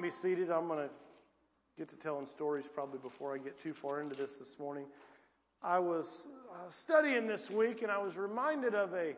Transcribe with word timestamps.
can 0.00 0.08
be 0.08 0.14
seated. 0.14 0.50
I'm 0.50 0.66
going 0.66 0.78
to 0.78 0.90
get 1.76 1.88
to 1.90 1.96
telling 1.96 2.26
stories 2.26 2.68
probably 2.72 2.98
before 2.98 3.34
I 3.34 3.38
get 3.38 3.60
too 3.60 3.74
far 3.74 4.00
into 4.00 4.16
this 4.16 4.36
this 4.36 4.58
morning. 4.58 4.86
I 5.62 5.78
was 5.78 6.26
uh, 6.50 6.70
studying 6.70 7.26
this 7.26 7.50
week 7.50 7.82
and 7.82 7.92
I 7.92 7.98
was 7.98 8.16
reminded 8.16 8.74
of 8.74 8.94
a, 8.94 9.10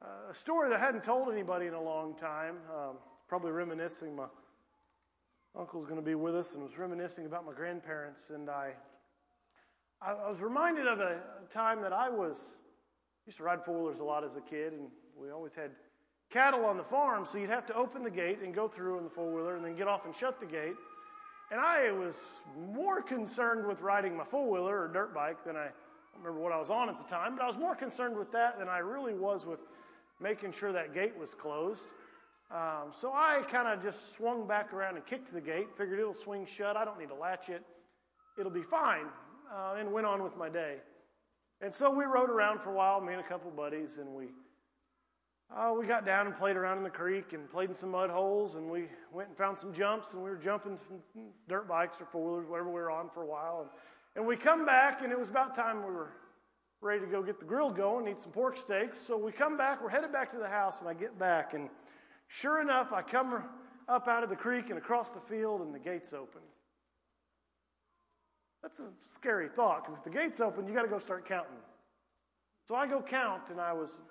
uh, 0.00 0.30
a 0.30 0.34
story 0.34 0.70
that 0.70 0.80
I 0.80 0.80
hadn't 0.80 1.04
told 1.04 1.30
anybody 1.30 1.66
in 1.66 1.74
a 1.74 1.82
long 1.82 2.14
time. 2.14 2.56
Um, 2.74 2.96
probably 3.28 3.50
reminiscing. 3.50 4.16
My 4.16 4.24
uncle's 5.54 5.84
going 5.84 6.00
to 6.00 6.06
be 6.06 6.14
with 6.14 6.34
us 6.34 6.54
and 6.54 6.62
was 6.62 6.78
reminiscing 6.78 7.26
about 7.26 7.44
my 7.44 7.52
grandparents. 7.52 8.30
And 8.30 8.48
I, 8.48 8.72
I, 10.00 10.12
I 10.12 10.30
was 10.30 10.40
reminded 10.40 10.86
of 10.86 11.00
a, 11.00 11.18
a 11.44 11.52
time 11.52 11.82
that 11.82 11.92
I 11.92 12.08
was, 12.08 12.38
used 13.26 13.36
to 13.36 13.44
ride 13.44 13.62
four 13.66 13.82
wheelers 13.82 14.00
a 14.00 14.04
lot 14.04 14.24
as 14.24 14.34
a 14.34 14.40
kid, 14.40 14.72
and 14.72 14.88
we 15.20 15.30
always 15.30 15.52
had 15.52 15.72
cattle 16.30 16.64
on 16.64 16.76
the 16.76 16.84
farm, 16.84 17.26
so 17.30 17.38
you'd 17.38 17.50
have 17.50 17.66
to 17.66 17.74
open 17.74 18.02
the 18.02 18.10
gate 18.10 18.40
and 18.42 18.54
go 18.54 18.68
through 18.68 18.98
in 18.98 19.04
the 19.04 19.10
four 19.10 19.32
wheeler 19.32 19.56
and 19.56 19.64
then 19.64 19.76
get 19.76 19.88
off 19.88 20.04
and 20.04 20.14
shut 20.14 20.38
the 20.40 20.46
gate. 20.46 20.76
And 21.50 21.58
I 21.58 21.90
was 21.92 22.16
more 22.74 23.00
concerned 23.00 23.66
with 23.66 23.80
riding 23.80 24.16
my 24.16 24.24
four 24.24 24.50
wheeler 24.50 24.82
or 24.82 24.88
dirt 24.88 25.14
bike 25.14 25.42
than 25.46 25.56
I, 25.56 25.66
I 25.66 26.18
remember 26.18 26.40
what 26.40 26.52
I 26.52 26.58
was 26.58 26.68
on 26.68 26.90
at 26.90 26.98
the 26.98 27.08
time, 27.08 27.36
but 27.36 27.42
I 27.42 27.46
was 27.46 27.56
more 27.56 27.74
concerned 27.74 28.16
with 28.16 28.30
that 28.32 28.58
than 28.58 28.68
I 28.68 28.78
really 28.78 29.14
was 29.14 29.46
with 29.46 29.60
making 30.20 30.52
sure 30.52 30.72
that 30.72 30.92
gate 30.92 31.16
was 31.18 31.32
closed. 31.32 31.86
Um, 32.50 32.92
so 32.98 33.12
I 33.14 33.42
kind 33.50 33.68
of 33.68 33.82
just 33.82 34.14
swung 34.14 34.46
back 34.46 34.72
around 34.72 34.96
and 34.96 35.06
kicked 35.06 35.32
the 35.32 35.40
gate, 35.40 35.68
figured 35.76 35.98
it'll 35.98 36.14
swing 36.14 36.46
shut. 36.56 36.76
I 36.76 36.84
don't 36.84 36.98
need 36.98 37.08
to 37.08 37.14
latch 37.14 37.48
it, 37.48 37.62
it'll 38.38 38.52
be 38.52 38.62
fine, 38.62 39.06
uh, 39.50 39.76
and 39.78 39.90
went 39.92 40.06
on 40.06 40.22
with 40.22 40.36
my 40.36 40.48
day. 40.50 40.76
And 41.60 41.74
so 41.74 41.90
we 41.90 42.04
rode 42.04 42.30
around 42.30 42.60
for 42.60 42.70
a 42.70 42.74
while, 42.74 43.00
me 43.00 43.12
and 43.14 43.20
a 43.20 43.28
couple 43.28 43.50
buddies, 43.50 43.98
and 43.98 44.08
we 44.14 44.26
uh, 45.54 45.72
we 45.72 45.86
got 45.86 46.04
down 46.04 46.26
and 46.26 46.36
played 46.36 46.56
around 46.56 46.76
in 46.78 46.84
the 46.84 46.90
creek 46.90 47.32
and 47.32 47.50
played 47.50 47.70
in 47.70 47.74
some 47.74 47.90
mud 47.90 48.10
holes, 48.10 48.54
and 48.54 48.68
we 48.70 48.84
went 49.12 49.28
and 49.28 49.38
found 49.38 49.58
some 49.58 49.72
jumps, 49.72 50.12
and 50.12 50.22
we 50.22 50.28
were 50.28 50.36
jumping 50.36 50.76
some 50.76 50.98
dirt 51.48 51.66
bikes 51.66 52.00
or 52.00 52.06
four 52.06 52.30
wheelers, 52.30 52.48
whatever 52.48 52.68
we 52.68 52.74
were 52.74 52.90
on 52.90 53.08
for 53.08 53.22
a 53.22 53.26
while. 53.26 53.60
And, 53.62 53.70
and 54.16 54.26
we 54.26 54.36
come 54.36 54.66
back, 54.66 55.02
and 55.02 55.10
it 55.10 55.18
was 55.18 55.30
about 55.30 55.54
time 55.54 55.78
we 55.78 55.92
were 55.92 56.12
ready 56.80 57.00
to 57.00 57.06
go 57.06 57.22
get 57.22 57.40
the 57.40 57.46
grill 57.46 57.70
going, 57.70 58.06
eat 58.08 58.22
some 58.22 58.30
pork 58.30 58.58
steaks. 58.58 59.00
So 59.00 59.16
we 59.16 59.32
come 59.32 59.56
back, 59.56 59.82
we're 59.82 59.88
headed 59.88 60.12
back 60.12 60.30
to 60.32 60.38
the 60.38 60.48
house, 60.48 60.80
and 60.80 60.88
I 60.88 60.94
get 60.94 61.18
back, 61.18 61.54
and 61.54 61.70
sure 62.28 62.60
enough, 62.60 62.92
I 62.92 63.02
come 63.02 63.42
up 63.88 64.06
out 64.06 64.22
of 64.22 64.28
the 64.28 64.36
creek 64.36 64.68
and 64.68 64.78
across 64.78 65.08
the 65.08 65.20
field, 65.20 65.62
and 65.62 65.74
the 65.74 65.78
gate's 65.78 66.12
open. 66.12 66.42
That's 68.62 68.80
a 68.80 68.90
scary 69.00 69.48
thought, 69.48 69.84
because 69.84 69.98
if 69.98 70.04
the 70.04 70.10
gate's 70.10 70.40
open, 70.40 70.68
you 70.68 70.74
got 70.74 70.82
to 70.82 70.88
go 70.88 70.98
start 70.98 71.26
counting. 71.26 71.56
So 72.66 72.74
I 72.74 72.86
go 72.86 73.00
count, 73.00 73.50
and 73.50 73.60
I 73.60 73.72
was 73.72 74.02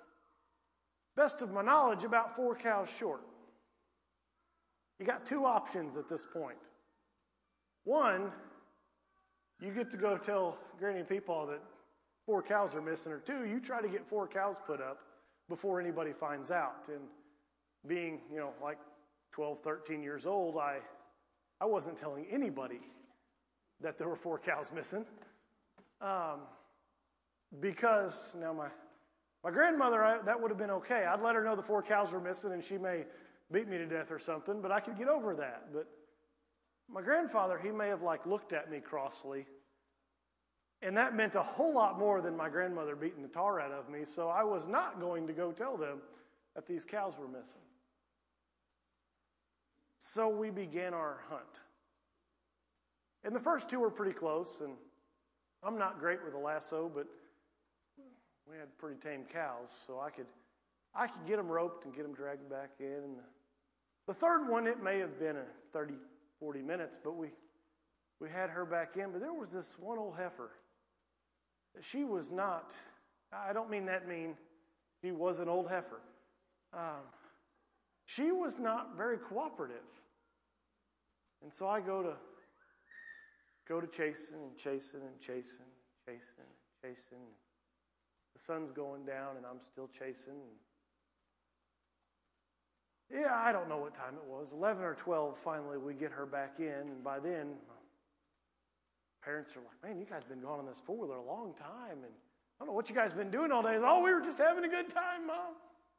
best 1.18 1.42
of 1.42 1.50
my 1.50 1.62
knowledge, 1.62 2.04
about 2.04 2.36
four 2.36 2.54
cows 2.54 2.88
short. 2.96 3.20
You 5.00 5.04
got 5.04 5.26
two 5.26 5.44
options 5.44 5.96
at 5.96 6.08
this 6.08 6.24
point. 6.32 6.58
One, 7.82 8.30
you 9.60 9.72
get 9.72 9.90
to 9.90 9.96
go 9.96 10.16
tell 10.16 10.56
Granny 10.78 11.00
and 11.00 11.08
Peepaw 11.08 11.48
that 11.48 11.60
four 12.24 12.40
cows 12.40 12.72
are 12.76 12.80
missing, 12.80 13.10
or 13.10 13.18
two, 13.18 13.44
you 13.44 13.58
try 13.58 13.82
to 13.82 13.88
get 13.88 14.08
four 14.08 14.28
cows 14.28 14.56
put 14.64 14.80
up 14.80 15.00
before 15.48 15.80
anybody 15.80 16.12
finds 16.12 16.52
out. 16.52 16.84
And 16.86 17.00
being, 17.86 18.20
you 18.30 18.38
know, 18.38 18.52
like 18.62 18.78
12, 19.32 19.58
13 19.64 20.02
years 20.02 20.24
old, 20.24 20.56
I, 20.56 20.78
I 21.60 21.64
wasn't 21.64 21.98
telling 21.98 22.26
anybody 22.30 22.80
that 23.80 23.98
there 23.98 24.08
were 24.08 24.16
four 24.16 24.38
cows 24.38 24.70
missing. 24.72 25.04
Um, 26.00 26.42
because 27.60 28.36
now 28.38 28.52
my 28.52 28.68
my 29.44 29.50
grandmother, 29.50 30.02
I, 30.02 30.22
that 30.22 30.40
would 30.40 30.50
have 30.50 30.58
been 30.58 30.70
okay. 30.70 31.04
I'd 31.04 31.22
let 31.22 31.34
her 31.34 31.44
know 31.44 31.54
the 31.54 31.62
four 31.62 31.82
cows 31.82 32.10
were 32.10 32.20
missing 32.20 32.52
and 32.52 32.64
she 32.64 32.76
may 32.78 33.04
beat 33.52 33.68
me 33.68 33.78
to 33.78 33.86
death 33.86 34.10
or 34.10 34.18
something, 34.18 34.60
but 34.60 34.72
I 34.72 34.80
could 34.80 34.98
get 34.98 35.08
over 35.08 35.34
that. 35.36 35.72
But 35.72 35.86
my 36.88 37.02
grandfather, 37.02 37.58
he 37.58 37.70
may 37.70 37.88
have 37.88 38.02
like 38.02 38.26
looked 38.26 38.52
at 38.52 38.70
me 38.70 38.80
crossly. 38.80 39.46
And 40.80 40.96
that 40.96 41.14
meant 41.14 41.34
a 41.34 41.42
whole 41.42 41.74
lot 41.74 41.98
more 41.98 42.20
than 42.20 42.36
my 42.36 42.48
grandmother 42.48 42.94
beating 42.94 43.22
the 43.22 43.28
tar 43.28 43.60
out 43.60 43.72
of 43.72 43.88
me. 43.88 44.00
So 44.04 44.28
I 44.28 44.44
was 44.44 44.66
not 44.66 45.00
going 45.00 45.26
to 45.26 45.32
go 45.32 45.50
tell 45.50 45.76
them 45.76 45.98
that 46.54 46.66
these 46.66 46.84
cows 46.84 47.14
were 47.18 47.26
missing. 47.26 47.62
So 49.98 50.28
we 50.28 50.50
began 50.50 50.94
our 50.94 51.18
hunt. 51.28 51.42
And 53.24 53.34
the 53.34 53.40
first 53.40 53.68
two 53.68 53.80
were 53.80 53.90
pretty 53.90 54.12
close, 54.12 54.60
and 54.62 54.74
I'm 55.62 55.76
not 55.76 55.98
great 55.98 56.24
with 56.24 56.34
a 56.34 56.38
lasso, 56.38 56.90
but 56.92 57.06
we 58.50 58.56
had 58.56 58.76
pretty 58.78 58.96
tame 59.00 59.24
cows, 59.32 59.68
so 59.86 60.00
I 60.00 60.10
could 60.10 60.26
I 60.94 61.06
could 61.06 61.26
get 61.26 61.36
them 61.36 61.48
roped 61.48 61.84
and 61.84 61.94
get 61.94 62.02
them 62.02 62.14
dragged 62.14 62.48
back 62.48 62.70
in. 62.80 62.86
And 62.86 63.16
the, 64.06 64.14
third 64.14 64.48
one, 64.48 64.66
it 64.66 64.82
may 64.82 64.98
have 64.98 65.18
been 65.18 65.36
a 65.36 65.44
30, 65.72 65.94
40 66.40 66.62
minutes, 66.62 66.96
but 67.04 67.14
we 67.14 67.28
we 68.20 68.28
had 68.28 68.50
her 68.50 68.64
back 68.64 68.96
in. 68.96 69.12
But 69.12 69.20
there 69.20 69.34
was 69.34 69.50
this 69.50 69.76
one 69.78 69.98
old 69.98 70.16
heifer. 70.16 70.50
She 71.80 72.04
was 72.04 72.30
not. 72.30 72.74
I 73.32 73.52
don't 73.52 73.70
mean 73.70 73.86
that 73.86 74.08
mean. 74.08 74.34
She 75.02 75.12
was 75.12 75.38
an 75.38 75.48
old 75.48 75.68
heifer. 75.68 76.00
Um, 76.72 77.04
she 78.06 78.32
was 78.32 78.58
not 78.58 78.96
very 78.96 79.18
cooperative. 79.18 79.76
And 81.42 81.54
so 81.54 81.68
I 81.68 81.80
go 81.80 82.02
to 82.02 82.14
go 83.68 83.80
to 83.80 83.86
chasing 83.86 84.42
and 84.42 84.56
chasing 84.56 85.00
and 85.00 85.20
chasing, 85.20 85.66
chasing 86.06 86.38
and 86.38 86.96
chasing. 86.96 87.18
The 88.38 88.44
sun's 88.44 88.70
going 88.70 89.04
down 89.04 89.36
and 89.36 89.44
I'm 89.44 89.58
still 89.60 89.88
chasing. 89.88 90.38
Yeah, 93.12 93.34
I 93.34 93.50
don't 93.50 93.68
know 93.68 93.78
what 93.78 93.94
time 93.94 94.14
it 94.14 94.30
was. 94.30 94.48
11 94.52 94.84
or 94.84 94.94
12, 94.94 95.36
finally, 95.36 95.78
we 95.78 95.94
get 95.94 96.12
her 96.12 96.24
back 96.24 96.56
in. 96.60 96.66
And 96.66 97.02
by 97.02 97.18
then, 97.18 97.54
parents 99.24 99.52
are 99.56 99.60
like, 99.60 99.82
man, 99.82 99.98
you 99.98 100.06
guys 100.06 100.22
been 100.28 100.40
gone 100.40 100.60
on 100.60 100.66
this 100.66 100.80
four 100.86 100.96
wheeler 100.98 101.16
a 101.16 101.24
long 101.24 101.54
time. 101.54 102.04
And 102.04 102.12
I 102.12 102.60
don't 102.60 102.68
know 102.68 102.74
what 102.74 102.88
you 102.88 102.94
guys 102.94 103.12
been 103.12 103.30
doing 103.30 103.50
all 103.50 103.62
day. 103.62 103.76
Oh, 103.82 104.02
we 104.02 104.12
were 104.12 104.20
just 104.20 104.38
having 104.38 104.64
a 104.64 104.68
good 104.68 104.88
time, 104.88 105.26
Mom. 105.26 105.54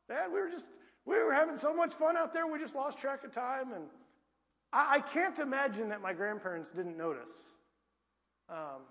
Dad, 0.08 0.28
we 0.32 0.40
were 0.40 0.50
just, 0.50 0.66
we 1.06 1.22
were 1.22 1.34
having 1.34 1.58
so 1.58 1.74
much 1.74 1.94
fun 1.94 2.16
out 2.16 2.32
there. 2.32 2.48
We 2.48 2.58
just 2.60 2.76
lost 2.76 3.00
track 3.00 3.26
of 3.26 3.34
time. 3.34 3.74
And 3.74 3.84
I, 4.72 4.96
I 4.96 5.00
can't 5.02 5.40
imagine 5.40 5.90
that 5.90 6.02
my 6.02 6.14
grandparents 6.14 6.72
didn't 6.72 6.98
notice 6.98 7.34
um, 8.50 8.84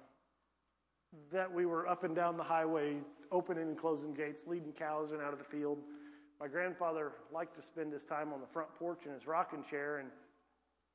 that 1.33 1.51
we 1.51 1.65
were 1.65 1.89
up 1.89 2.05
and 2.05 2.15
down 2.15 2.37
the 2.37 2.43
highway 2.43 2.99
opening 3.31 3.65
and 3.65 3.79
closing 3.79 4.15
gates, 4.15 4.47
leading 4.47 4.73
cows 4.73 5.11
in 5.11 5.17
and 5.17 5.25
out 5.25 5.33
of 5.33 5.39
the 5.39 5.45
field. 5.45 5.79
My 6.41 6.49
grandfather 6.49 7.13
liked 7.33 7.57
to 7.57 7.63
spend 7.63 7.93
his 7.93 8.05
time 8.05 8.33
on 8.33 8.41
the 8.41 8.47
front 8.47 8.69
porch 8.79 9.07
in 9.07 9.13
his 9.13 9.27
rocking 9.27 9.65
chair, 9.65 9.99
and 9.99 10.09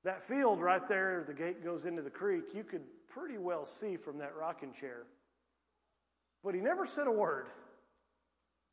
that 0.03 0.23
field 0.23 0.61
right 0.61 0.87
there, 0.87 1.23
the 1.25 1.33
gate 1.33 1.63
goes 1.63 1.85
into 1.85 2.01
the 2.01 2.09
creek, 2.09 2.45
you 2.53 2.63
could 2.63 2.83
pretty 3.07 3.37
well 3.37 3.65
see 3.65 3.95
from 3.97 4.17
that 4.19 4.33
rocking 4.39 4.73
chair. 4.73 5.03
But 6.43 6.55
he 6.55 6.61
never 6.61 6.85
said 6.85 7.07
a 7.07 7.11
word. 7.11 7.47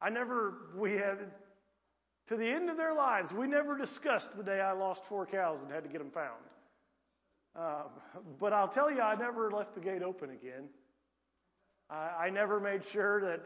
I 0.00 0.10
never, 0.10 0.54
we 0.76 0.92
had, 0.92 1.18
to 2.28 2.36
the 2.36 2.48
end 2.48 2.70
of 2.70 2.76
their 2.76 2.94
lives, 2.94 3.32
we 3.32 3.46
never 3.46 3.76
discussed 3.76 4.36
the 4.36 4.42
day 4.42 4.60
I 4.60 4.72
lost 4.72 5.04
four 5.04 5.26
cows 5.26 5.60
and 5.60 5.70
had 5.70 5.84
to 5.84 5.88
get 5.88 5.98
them 5.98 6.10
found. 6.10 6.40
Uh, 7.54 7.82
but 8.38 8.52
I'll 8.52 8.68
tell 8.68 8.90
you, 8.90 9.00
I 9.00 9.14
never 9.14 9.50
left 9.50 9.74
the 9.74 9.80
gate 9.80 10.02
open 10.02 10.30
again. 10.30 10.68
I, 11.90 12.26
I 12.26 12.30
never 12.30 12.60
made 12.60 12.86
sure 12.86 13.20
that 13.22 13.40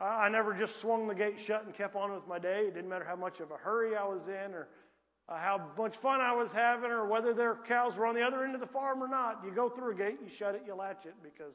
I 0.00 0.28
never 0.28 0.54
just 0.54 0.80
swung 0.80 1.08
the 1.08 1.14
gate 1.14 1.40
shut 1.40 1.64
and 1.64 1.74
kept 1.74 1.96
on 1.96 2.12
with 2.12 2.26
my 2.28 2.38
day. 2.38 2.66
It 2.68 2.74
didn't 2.74 2.88
matter 2.88 3.04
how 3.04 3.16
much 3.16 3.40
of 3.40 3.50
a 3.50 3.56
hurry 3.56 3.96
I 3.96 4.04
was 4.04 4.28
in 4.28 4.54
or 4.54 4.68
uh, 5.28 5.38
how 5.38 5.60
much 5.76 5.96
fun 5.96 6.20
I 6.20 6.32
was 6.32 6.52
having 6.52 6.90
or 6.90 7.06
whether 7.06 7.34
their 7.34 7.56
cows 7.56 7.96
were 7.96 8.06
on 8.06 8.14
the 8.14 8.22
other 8.22 8.44
end 8.44 8.54
of 8.54 8.60
the 8.60 8.66
farm 8.66 9.02
or 9.02 9.08
not. 9.08 9.42
You 9.44 9.50
go 9.50 9.68
through 9.68 9.92
a 9.92 9.94
gate, 9.96 10.18
you 10.22 10.30
shut 10.30 10.54
it, 10.54 10.62
you 10.66 10.74
latch 10.74 11.04
it 11.04 11.14
because 11.22 11.54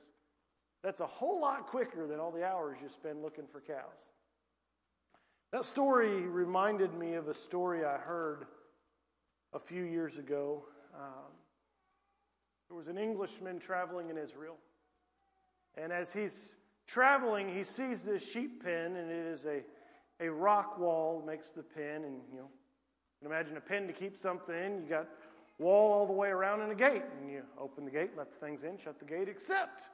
that's 0.83 0.99
a 0.99 1.07
whole 1.07 1.39
lot 1.39 1.67
quicker 1.67 2.05
than 2.05 2.19
all 2.19 2.31
the 2.31 2.45
hours 2.45 2.77
you 2.81 2.89
spend 2.89 3.21
looking 3.21 3.45
for 3.49 3.61
cows. 3.61 4.11
That 5.53 5.63
story 5.63 6.23
reminded 6.23 6.93
me 6.93 7.13
of 7.13 7.29
a 7.29 7.33
story 7.33 7.85
I 7.85 7.97
heard 7.97 8.45
a 9.53 9.59
few 9.59 9.83
years 9.83 10.17
ago. 10.17 10.65
Um, 10.93 11.31
there 12.67 12.75
was 12.75 12.87
an 12.87 12.97
Englishman 12.97 13.59
traveling 13.59 14.09
in 14.09 14.17
Israel. 14.17 14.57
And 15.77 15.91
as 15.91 16.13
he's 16.13 16.55
traveling, 16.87 17.53
he 17.53 17.63
sees 17.63 18.01
this 18.01 18.23
sheep 18.23 18.63
pen, 18.63 18.95
and 18.95 19.09
it 19.09 19.25
is 19.25 19.45
a, 19.45 19.63
a 20.23 20.31
rock 20.31 20.77
wall 20.77 21.23
makes 21.25 21.51
the 21.51 21.63
pen. 21.63 22.03
And 22.03 22.21
you 22.31 22.39
know, 22.39 22.49
you 22.49 23.27
can 23.27 23.31
imagine 23.31 23.57
a 23.57 23.61
pen 23.61 23.87
to 23.87 23.93
keep 23.93 24.17
something 24.17 24.55
in. 24.55 24.83
You 24.83 24.89
got 24.89 25.07
wall 25.59 25.93
all 25.93 26.07
the 26.07 26.13
way 26.13 26.29
around 26.29 26.61
and 26.61 26.71
a 26.71 26.75
gate, 26.75 27.03
and 27.19 27.29
you 27.31 27.41
open 27.59 27.85
the 27.85 27.91
gate, 27.91 28.11
let 28.17 28.31
the 28.31 28.45
things 28.45 28.63
in, 28.63 28.77
shut 28.77 28.99
the 28.99 29.05
gate. 29.05 29.27
Except 29.27 29.87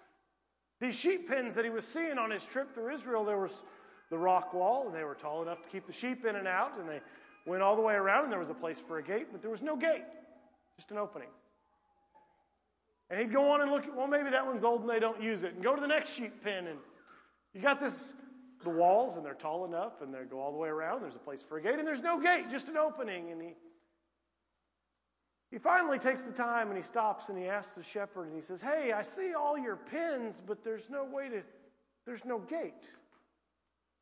these 0.81 0.95
sheep 0.95 1.27
pens 1.29 1.55
that 1.55 1.65
he 1.65 1.71
was 1.71 1.85
seeing 1.85 2.17
on 2.17 2.31
his 2.31 2.45
trip 2.45 2.73
through 2.73 2.93
Israel, 2.93 3.25
there 3.25 3.37
was 3.37 3.63
the 4.09 4.17
rock 4.17 4.53
wall, 4.53 4.87
and 4.87 4.95
they 4.95 5.03
were 5.03 5.15
tall 5.15 5.41
enough 5.41 5.61
to 5.61 5.69
keep 5.69 5.85
the 5.85 5.93
sheep 5.93 6.25
in 6.25 6.35
and 6.35 6.47
out, 6.47 6.71
and 6.79 6.89
they 6.89 7.01
went 7.45 7.61
all 7.61 7.75
the 7.75 7.81
way 7.81 7.93
around, 7.93 8.23
and 8.23 8.31
there 8.31 8.39
was 8.39 8.49
a 8.49 8.53
place 8.53 8.77
for 8.87 8.97
a 8.97 9.03
gate, 9.03 9.27
but 9.31 9.41
there 9.41 9.51
was 9.51 9.61
no 9.61 9.75
gate, 9.75 10.03
just 10.77 10.91
an 10.91 10.97
opening. 10.97 11.27
And 13.09 13.19
he'd 13.19 13.33
go 13.33 13.51
on 13.51 13.61
and 13.61 13.71
look 13.71 13.85
at, 13.85 13.95
well, 13.95 14.07
maybe 14.07 14.29
that 14.29 14.45
one's 14.45 14.63
old 14.63 14.81
and 14.81 14.89
they 14.89 14.99
don't 14.99 15.21
use 15.21 15.43
it. 15.43 15.53
And 15.53 15.63
go 15.63 15.75
to 15.75 15.81
the 15.81 15.87
next 15.87 16.11
sheep 16.11 16.43
pen. 16.43 16.67
And 16.67 16.77
you 17.53 17.61
got 17.61 17.79
this, 17.79 18.13
the 18.63 18.69
walls, 18.69 19.15
and 19.15 19.25
they're 19.25 19.33
tall 19.33 19.65
enough, 19.65 20.01
and 20.01 20.13
they 20.13 20.19
go 20.29 20.39
all 20.39 20.51
the 20.51 20.57
way 20.57 20.69
around. 20.69 21.01
There's 21.01 21.15
a 21.15 21.19
place 21.19 21.41
for 21.41 21.57
a 21.57 21.61
gate, 21.61 21.79
and 21.79 21.87
there's 21.87 22.01
no 22.01 22.19
gate, 22.19 22.51
just 22.51 22.67
an 22.67 22.77
opening. 22.77 23.31
And 23.31 23.41
he, 23.41 23.55
he 25.51 25.57
finally 25.57 25.97
takes 25.97 26.23
the 26.23 26.31
time 26.31 26.67
and 26.67 26.77
he 26.77 26.83
stops 26.83 27.29
and 27.29 27.37
he 27.37 27.45
asks 27.45 27.73
the 27.73 27.83
shepherd 27.83 28.27
and 28.27 28.35
he 28.35 28.41
says, 28.41 28.61
Hey, 28.61 28.91
I 28.91 29.01
see 29.01 29.33
all 29.33 29.57
your 29.57 29.77
pens, 29.77 30.43
but 30.45 30.63
there's 30.63 30.89
no 30.89 31.03
way 31.03 31.29
to, 31.29 31.41
there's 32.05 32.23
no 32.23 32.37
gate. 32.37 32.87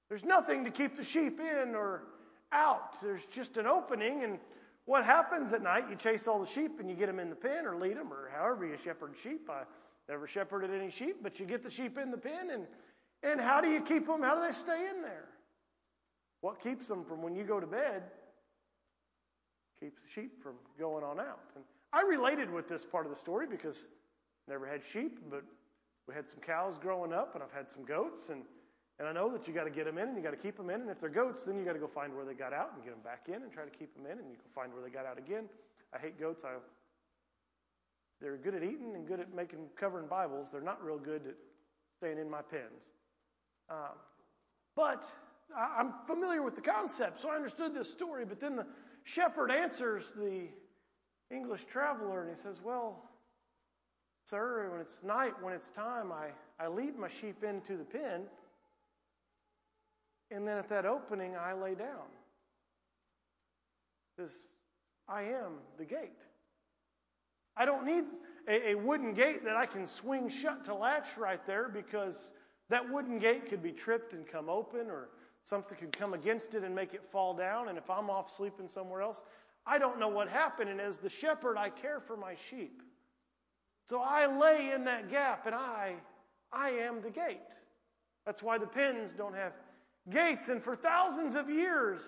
There's 0.10 0.26
nothing 0.26 0.66
to 0.66 0.72
keep 0.72 0.98
the 0.98 1.04
sheep 1.04 1.40
in 1.40 1.74
or 1.74 2.04
out. 2.52 3.02
There's 3.02 3.26
just 3.28 3.58
an 3.58 3.66
opening. 3.66 4.24
And 4.24 4.40
what 4.88 5.04
happens 5.04 5.52
at 5.52 5.62
night? 5.62 5.84
You 5.90 5.98
chase 5.98 6.30
all 6.30 6.40
the 6.40 6.48
sheep 6.48 6.80
and 6.80 6.90
you 6.90 6.96
get 6.96 7.08
them 7.08 7.20
in 7.20 7.30
the 7.30 7.36
pen 7.36 7.66
or 7.66 7.76
lead 7.76 7.98
them 7.98 8.12
or 8.12 8.32
however 8.34 8.66
you 8.66 8.78
shepherd 8.78 9.16
sheep. 9.22 9.50
I 9.50 9.64
never 10.10 10.28
shepherded 10.28 10.72
any 10.72 10.90
sheep, 10.90 11.18
but 11.22 11.42
you 11.42 11.46
get 11.46 11.62
the 11.62 11.70
sheep 11.70 11.98
in 11.98 12.10
the 12.10 12.18
pen. 12.18 12.50
And, 12.52 12.68
and 13.22 13.42
how 13.42 13.60
do 13.60 13.70
you 13.70 13.82
keep 13.82 14.08
them? 14.08 14.24
How 14.24 14.36
do 14.36 14.48
they 14.48 14.58
stay 14.58 14.88
in 14.90 15.02
there? 15.02 15.28
What 16.40 16.62
keeps 16.62 16.88
them 16.88 17.04
from 17.04 17.22
when 17.22 17.36
you 17.36 17.44
go 17.44 17.60
to 17.60 17.68
bed 17.68 18.04
keeps 19.78 20.00
the 20.02 20.10
sheep 20.10 20.42
from 20.42 20.54
going 20.80 21.04
on 21.04 21.20
out. 21.20 21.52
And 21.56 21.66
I 21.92 22.02
related 22.02 22.50
with 22.50 22.70
this 22.70 22.86
part 22.86 23.06
of 23.06 23.12
the 23.12 23.18
story 23.18 23.46
because 23.46 23.88
I 24.48 24.54
never 24.54 24.66
had 24.66 24.84
sheep, 24.84 25.20
but 25.30 25.44
we 26.08 26.16
had 26.16 26.28
some 26.28 26.40
cows 26.40 26.78
growing 26.78 27.12
up, 27.12 27.36
and 27.36 27.44
I've 27.44 27.52
had 27.52 27.70
some 27.70 27.84
goats, 27.84 28.30
and, 28.30 28.44
and 29.00 29.08
I 29.08 29.12
know 29.12 29.32
that 29.32 29.48
you 29.48 29.54
got 29.54 29.66
to 29.66 29.70
get 29.70 29.86
them 29.86 29.98
in 29.98 30.08
and 30.08 30.18
you 30.18 30.24
got 30.24 30.32
to 30.32 30.38
keep 30.38 30.58
them 30.58 30.70
in. 30.70 30.82
And 30.82 30.90
if 30.90 31.00
they're 31.00 31.10
goats, 31.10 31.44
then 31.44 31.58
you 31.58 31.64
got 31.64 31.74
to 31.74 31.80
go 31.80 31.88
find 31.88 32.16
where 32.16 32.26
they 32.26 32.34
got 32.34 32.52
out 32.52 32.72
and 32.74 32.84
get 32.84 32.92
them 32.92 33.04
back 33.04 33.28
in 33.28 33.44
and 33.44 33.52
try 33.52 33.64
to 33.64 33.70
keep 33.70 33.94
them 33.96 34.06
in, 34.06 34.18
and 34.18 34.30
you 34.32 34.38
can 34.38 34.50
find 34.56 34.74
where 34.74 34.82
they 34.82 34.90
got 34.90 35.06
out 35.06 35.18
again. 35.18 35.46
I 35.94 36.00
hate 36.00 36.20
goats. 36.20 36.44
I, 36.44 36.58
they're 38.20 38.38
good 38.38 38.56
at 38.56 38.64
eating 38.64 38.96
and 38.96 39.08
good 39.08 39.20
at 39.20 39.34
making 39.34 39.60
covering 39.80 40.08
Bibles. 40.08 40.50
They're 40.52 40.62
not 40.62 40.84
real 40.84 40.98
good 40.98 41.28
at 41.28 41.36
staying 41.98 42.18
in 42.18 42.30
my 42.30 42.42
pens. 42.42 42.84
Um, 43.70 43.98
but 44.76 45.04
I, 45.56 45.80
I'm 45.80 45.94
familiar 46.08 46.42
with 46.42 46.56
the 46.56 46.62
concept, 46.62 47.22
so 47.22 47.30
I 47.30 47.36
understood 47.36 47.76
this 47.76 47.92
story. 47.92 48.26
But 48.26 48.40
then 48.40 48.56
the 48.56 48.66
shepherd 49.04 49.52
answers 49.52 50.06
the 50.16 50.48
English 51.30 51.66
traveler 51.66 52.22
and 52.22 52.36
he 52.36 52.42
says, 52.42 52.62
Well, 52.64 53.04
sir, 54.30 54.70
when 54.72 54.82
it's 54.82 55.04
night, 55.04 55.34
when 55.42 55.54
it's 55.54 55.70
time, 55.70 56.12
I, 56.12 56.30
I 56.64 56.68
lead 56.68 56.98
my 56.98 57.10
sheep 57.10 57.44
into 57.44 57.78
the 57.78 57.86
pen, 57.86 58.24
and 60.32 60.48
then 60.48 60.58
at 60.58 60.70
that 60.70 60.86
opening, 60.86 61.36
I 61.36 61.54
lay 61.54 61.76
down. 61.76 62.08
Because 64.16 64.34
I 65.08 65.24
am 65.24 65.54
the 65.78 65.86
gate. 65.86 66.20
I 67.56 67.66
don't 67.66 67.86
need 67.86 68.04
a, 68.48 68.72
a, 68.72 68.76
wooden 68.76 69.14
gate 69.14 69.44
that 69.46 69.56
I 69.56 69.66
can 69.66 69.88
swing 69.88 70.30
shut 70.30 70.66
to 70.66 70.76
latch 70.76 71.18
right 71.18 71.44
there 71.46 71.70
because 71.70 72.34
that 72.70 72.92
wooden 72.92 73.20
gate 73.20 73.50
could 73.50 73.64
be 73.64 73.72
tripped 73.72 74.14
and 74.14 74.28
come 74.28 74.50
open 74.50 74.90
or 74.90 75.10
Something 75.48 75.78
could 75.78 75.98
come 75.98 76.14
against 76.14 76.56
it 76.56 76.66
and 76.66 76.76
make 76.76 76.94
it 76.94 77.02
fall 77.10 77.34
down. 77.34 77.70
And 77.70 77.78
if 77.78 77.90
I'm 77.90 78.10
off 78.10 78.36
sleeping 78.36 78.68
somewhere 78.68 79.02
else, 79.02 79.24
I 79.66 79.78
don't 79.78 79.98
know 79.98 80.10
what 80.10 80.28
happened. 80.28 80.70
And 80.70 80.82
as 80.82 80.98
the 80.98 81.10
shepherd, 81.10 81.58
I 81.58 81.70
care 81.70 82.02
for 82.02 82.18
my 82.18 82.36
sheep. 82.50 82.82
So 83.86 84.02
I 84.02 84.26
lay 84.26 84.72
in 84.76 84.84
that 84.84 85.10
gap 85.10 85.46
and 85.46 85.56
I, 85.56 85.96
I 86.52 86.72
am 86.72 87.02
the 87.02 87.10
gate. 87.10 87.40
That's 88.26 88.44
why 88.44 88.58
the 88.58 88.68
pens 88.68 89.14
don't 89.18 89.36
have 89.36 89.54
gates. 90.10 90.50
And 90.50 90.62
for 90.64 90.76
thousands 90.76 91.36
of 91.36 91.50
years, 91.50 92.02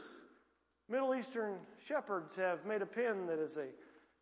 Middle 0.89 1.15
Eastern 1.15 1.55
shepherds 1.87 2.35
have 2.35 2.65
made 2.65 2.81
a 2.81 2.85
pen 2.85 3.25
that 3.27 3.39
is 3.39 3.57
a 3.57 3.67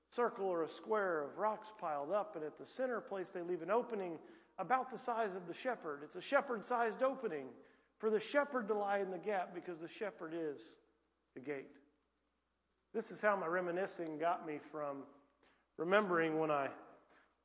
circle 0.09 0.45
or 0.45 0.63
a 0.63 0.69
square 0.69 1.24
of 1.24 1.38
rocks 1.38 1.68
piled 1.79 2.12
up. 2.12 2.35
And 2.35 2.44
at 2.44 2.57
the 2.57 2.65
center 2.65 3.01
place, 3.01 3.29
they 3.29 3.41
leave 3.41 3.62
an 3.62 3.71
opening 3.71 4.19
about 4.59 4.91
the 4.91 4.97
size 4.97 5.35
of 5.35 5.47
the 5.47 5.53
shepherd. 5.53 6.01
It's 6.03 6.15
a 6.15 6.21
shepherd 6.21 6.65
sized 6.65 7.03
opening 7.03 7.47
for 8.00 8.09
the 8.09 8.19
shepherd 8.19 8.68
to 8.68 8.74
lie 8.74 9.00
in 9.00 9.12
the 9.12 9.18
gap 9.18 9.53
because 9.53 9.79
the 9.79 9.88
shepherd 9.88 10.33
is 10.35 10.62
the 11.33 11.39
gate. 11.39 11.77
This 12.94 13.12
is 13.12 13.21
how 13.21 13.35
my 13.35 13.47
reminiscing 13.47 14.18
got 14.18 14.47
me 14.47 14.59
from 14.71 15.03
remembering 15.77 16.39
when 16.39 16.50
I 16.51 16.69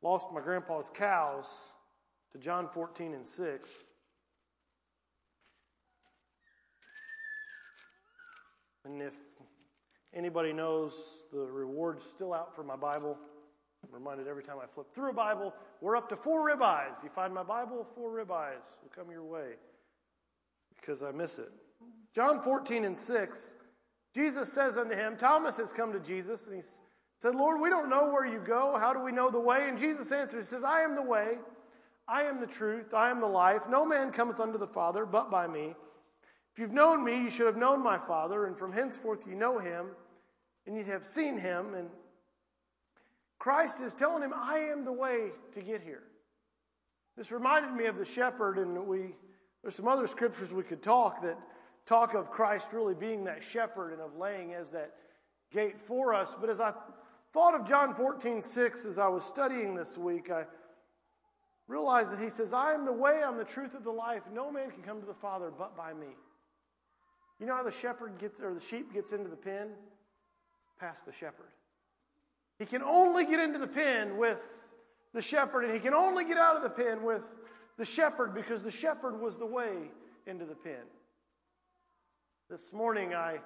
lost 0.03 0.29
my 0.33 0.41
grandpa's 0.41 0.91
cows 0.93 1.47
to 2.33 2.39
John 2.39 2.69
14 2.69 3.15
and 3.15 3.27
6. 3.27 3.71
And 8.85 9.01
if 9.01 9.15
anybody 10.15 10.53
knows 10.53 11.25
the 11.33 11.47
reward's 11.47 12.05
still 12.05 12.35
out 12.35 12.55
for 12.55 12.63
my 12.63 12.77
Bible, 12.77 13.17
I'm 13.85 13.95
reminded 13.95 14.29
every 14.29 14.43
time 14.43 14.57
I 14.63 14.67
flip 14.67 14.95
through 14.95 15.11
a 15.11 15.15
Bible, 15.15 15.53
we're 15.81 15.97
up 15.97 16.09
to 16.11 16.17
four 16.17 16.49
ribeyes. 16.49 17.03
You 17.03 17.11
find 17.11 17.35
my 17.35 17.43
Bible, 17.43 17.87
four 17.95 18.11
ribeyes 18.11 18.81
will 18.83 18.91
come 18.95 19.11
your 19.11 19.25
way 19.25 19.55
because 20.81 21.03
I 21.03 21.13
miss 21.13 21.39
it. 21.39 21.51
John 22.15 22.43
14 22.43 22.85
and 22.85 22.97
6, 22.97 23.55
Jesus 24.15 24.53
says 24.53 24.77
unto 24.77 24.95
him, 24.95 25.17
Thomas 25.17 25.57
has 25.57 25.73
come 25.73 25.93
to 25.93 26.01
Jesus, 26.01 26.47
and 26.47 26.57
he 26.57 26.63
said, 27.19 27.35
Lord, 27.35 27.61
we 27.61 27.71
don't 27.71 27.89
know 27.89 28.11
where 28.11 28.27
you 28.27 28.39
go. 28.39 28.77
How 28.79 28.93
do 28.93 29.01
we 29.01 29.13
know 29.13 29.31
the 29.31 29.41
way? 29.41 29.69
And 29.69 29.79
Jesus 29.79 30.13
answers, 30.13 30.49
says, 30.49 30.65
I 30.65 30.83
am 30.83 30.95
the 30.95 31.03
way, 31.03 31.39
I 32.07 32.25
am 32.25 32.41
the 32.41 32.47
truth, 32.47 32.95
I 32.95 33.11
am 33.11 33.21
the 33.21 33.27
life. 33.27 33.63
No 33.69 33.87
man 33.87 34.13
cometh 34.13 34.41
unto 34.41 34.59
the 34.59 34.67
Father 34.67 35.07
but 35.07 35.31
by 35.31 35.47
me. 35.47 35.75
If 36.53 36.59
you've 36.59 36.73
known 36.73 37.05
me, 37.05 37.17
you 37.17 37.31
should 37.31 37.47
have 37.47 37.57
known 37.57 37.83
my 37.83 37.99
Father, 37.99 38.47
and 38.47 38.59
from 38.59 38.73
henceforth 38.73 39.27
you 39.27 39.35
know 39.35 39.59
him, 39.59 39.87
and 40.67 40.77
you 40.77 40.85
have 40.85 41.05
seen 41.05 41.39
him. 41.39 41.75
And 41.75 41.89
Christ 43.39 43.81
is 43.81 43.95
telling 43.95 44.23
him, 44.23 44.33
I 44.35 44.59
am 44.59 44.85
the 44.85 44.93
way 44.93 45.31
to 45.55 45.63
get 45.63 45.83
here. 45.83 46.03
This 47.17 47.31
reminded 47.31 47.73
me 47.73 47.87
of 47.87 47.97
the 47.97 48.05
shepherd, 48.05 48.59
and 48.59 48.87
we 48.87 49.15
there's 49.63 49.77
some 49.77 49.89
other 49.89 50.09
scriptures 50.09 50.53
we 50.53 50.65
could 50.65 50.83
talk 50.83 51.23
that 51.23 51.39
talk 51.87 52.15
of 52.15 52.31
Christ 52.31 52.69
really 52.73 52.95
being 52.95 53.25
that 53.25 53.43
shepherd 53.43 53.93
and 53.93 54.01
of 54.01 54.17
laying 54.17 54.55
as 54.55 54.71
that 54.71 54.93
gate 55.53 55.81
for 55.87 56.15
us. 56.15 56.35
But 56.41 56.51
as 56.51 56.61
I 56.61 56.73
thought 57.33 57.55
of 57.55 57.67
John 57.67 57.95
14, 57.95 58.43
6 58.43 58.85
as 58.85 58.99
I 58.99 59.07
was 59.09 59.25
studying 59.25 59.75
this 59.75 59.97
week, 59.97 60.31
I 60.31 60.45
realized 61.69 62.13
that 62.13 62.21
he 62.21 62.29
says, 62.29 62.53
I 62.53 62.75
am 62.75 62.85
the 62.85 62.93
way, 62.93 63.23
I'm 63.25 63.37
the 63.37 63.45
truth 63.45 63.75
of 63.75 63.85
the 63.85 63.93
life. 63.93 64.23
No 64.33 64.51
man 64.51 64.71
can 64.71 64.83
come 64.83 65.01
to 65.01 65.07
the 65.07 65.15
Father 65.15 65.53
but 65.57 65.77
by 65.77 65.93
me. 65.95 66.09
You 67.43 67.49
know 67.49 67.57
how 67.57 67.65
the 67.65 67.73
shepherd 67.73 68.19
gets 68.21 68.39
or 68.41 68.55
the 68.55 68.61
sheep 68.61 68.95
gets 68.95 69.11
into 69.11 69.29
the 69.29 69.35
pen? 69.35 69.71
Past 70.79 71.05
the 71.05 71.13
shepherd. 71.13 71.51
He 72.57 72.65
can 72.65 72.83
only 72.85 73.27
get 73.27 73.41
into 73.41 73.59
the 73.59 73.67
pen 73.67 74.17
with 74.17 74.65
the 75.13 75.21
shepherd, 75.21 75.65
and 75.65 75.75
he 75.75 75.81
can 75.81 75.93
only 75.93 76.25
get 76.25 76.37
out 76.37 76.55
of 76.55 76.63
the 76.63 76.71
pen 76.71 77.03
with 77.03 77.25
the 77.79 77.85
shepherd 77.85 78.33
because 78.33 78.63
the 78.63 78.71
shepherd 78.71 79.21
was 79.21 79.39
the 79.39 79.47
way 79.47 79.91
into 80.29 80.45
the 80.45 80.55
pen. 80.55 80.85
This 82.49 82.73
morning, 82.73 83.13
I 83.13 83.41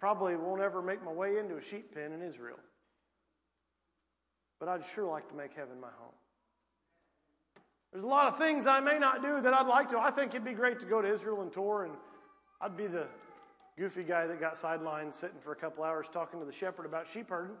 probably 0.00 0.34
won't 0.34 0.60
ever 0.60 0.82
make 0.82 1.04
my 1.04 1.12
way 1.12 1.38
into 1.38 1.56
a 1.56 1.62
sheep 1.62 1.94
pen 1.94 2.10
in 2.10 2.20
Israel, 2.20 2.58
but 4.58 4.68
I'd 4.68 4.82
sure 4.92 5.06
like 5.06 5.28
to 5.28 5.36
make 5.36 5.54
heaven 5.54 5.80
my 5.80 5.90
home. 6.00 6.14
There's 7.92 8.04
a 8.04 8.08
lot 8.08 8.32
of 8.32 8.38
things 8.38 8.66
I 8.66 8.80
may 8.80 8.98
not 8.98 9.22
do 9.22 9.40
that 9.42 9.52
I'd 9.52 9.66
like 9.66 9.90
to. 9.90 9.98
I 9.98 10.10
think 10.10 10.30
it'd 10.30 10.44
be 10.44 10.54
great 10.54 10.80
to 10.80 10.86
go 10.86 11.02
to 11.02 11.12
Israel 11.12 11.42
and 11.42 11.52
tour, 11.52 11.84
and 11.84 11.92
I'd 12.60 12.76
be 12.76 12.86
the 12.86 13.06
goofy 13.76 14.02
guy 14.02 14.26
that 14.26 14.40
got 14.40 14.56
sidelined 14.56 15.14
sitting 15.14 15.38
for 15.40 15.52
a 15.52 15.56
couple 15.56 15.84
hours 15.84 16.06
talking 16.10 16.40
to 16.40 16.46
the 16.46 16.52
shepherd 16.52 16.86
about 16.86 17.06
sheep 17.12 17.28
herding. 17.28 17.56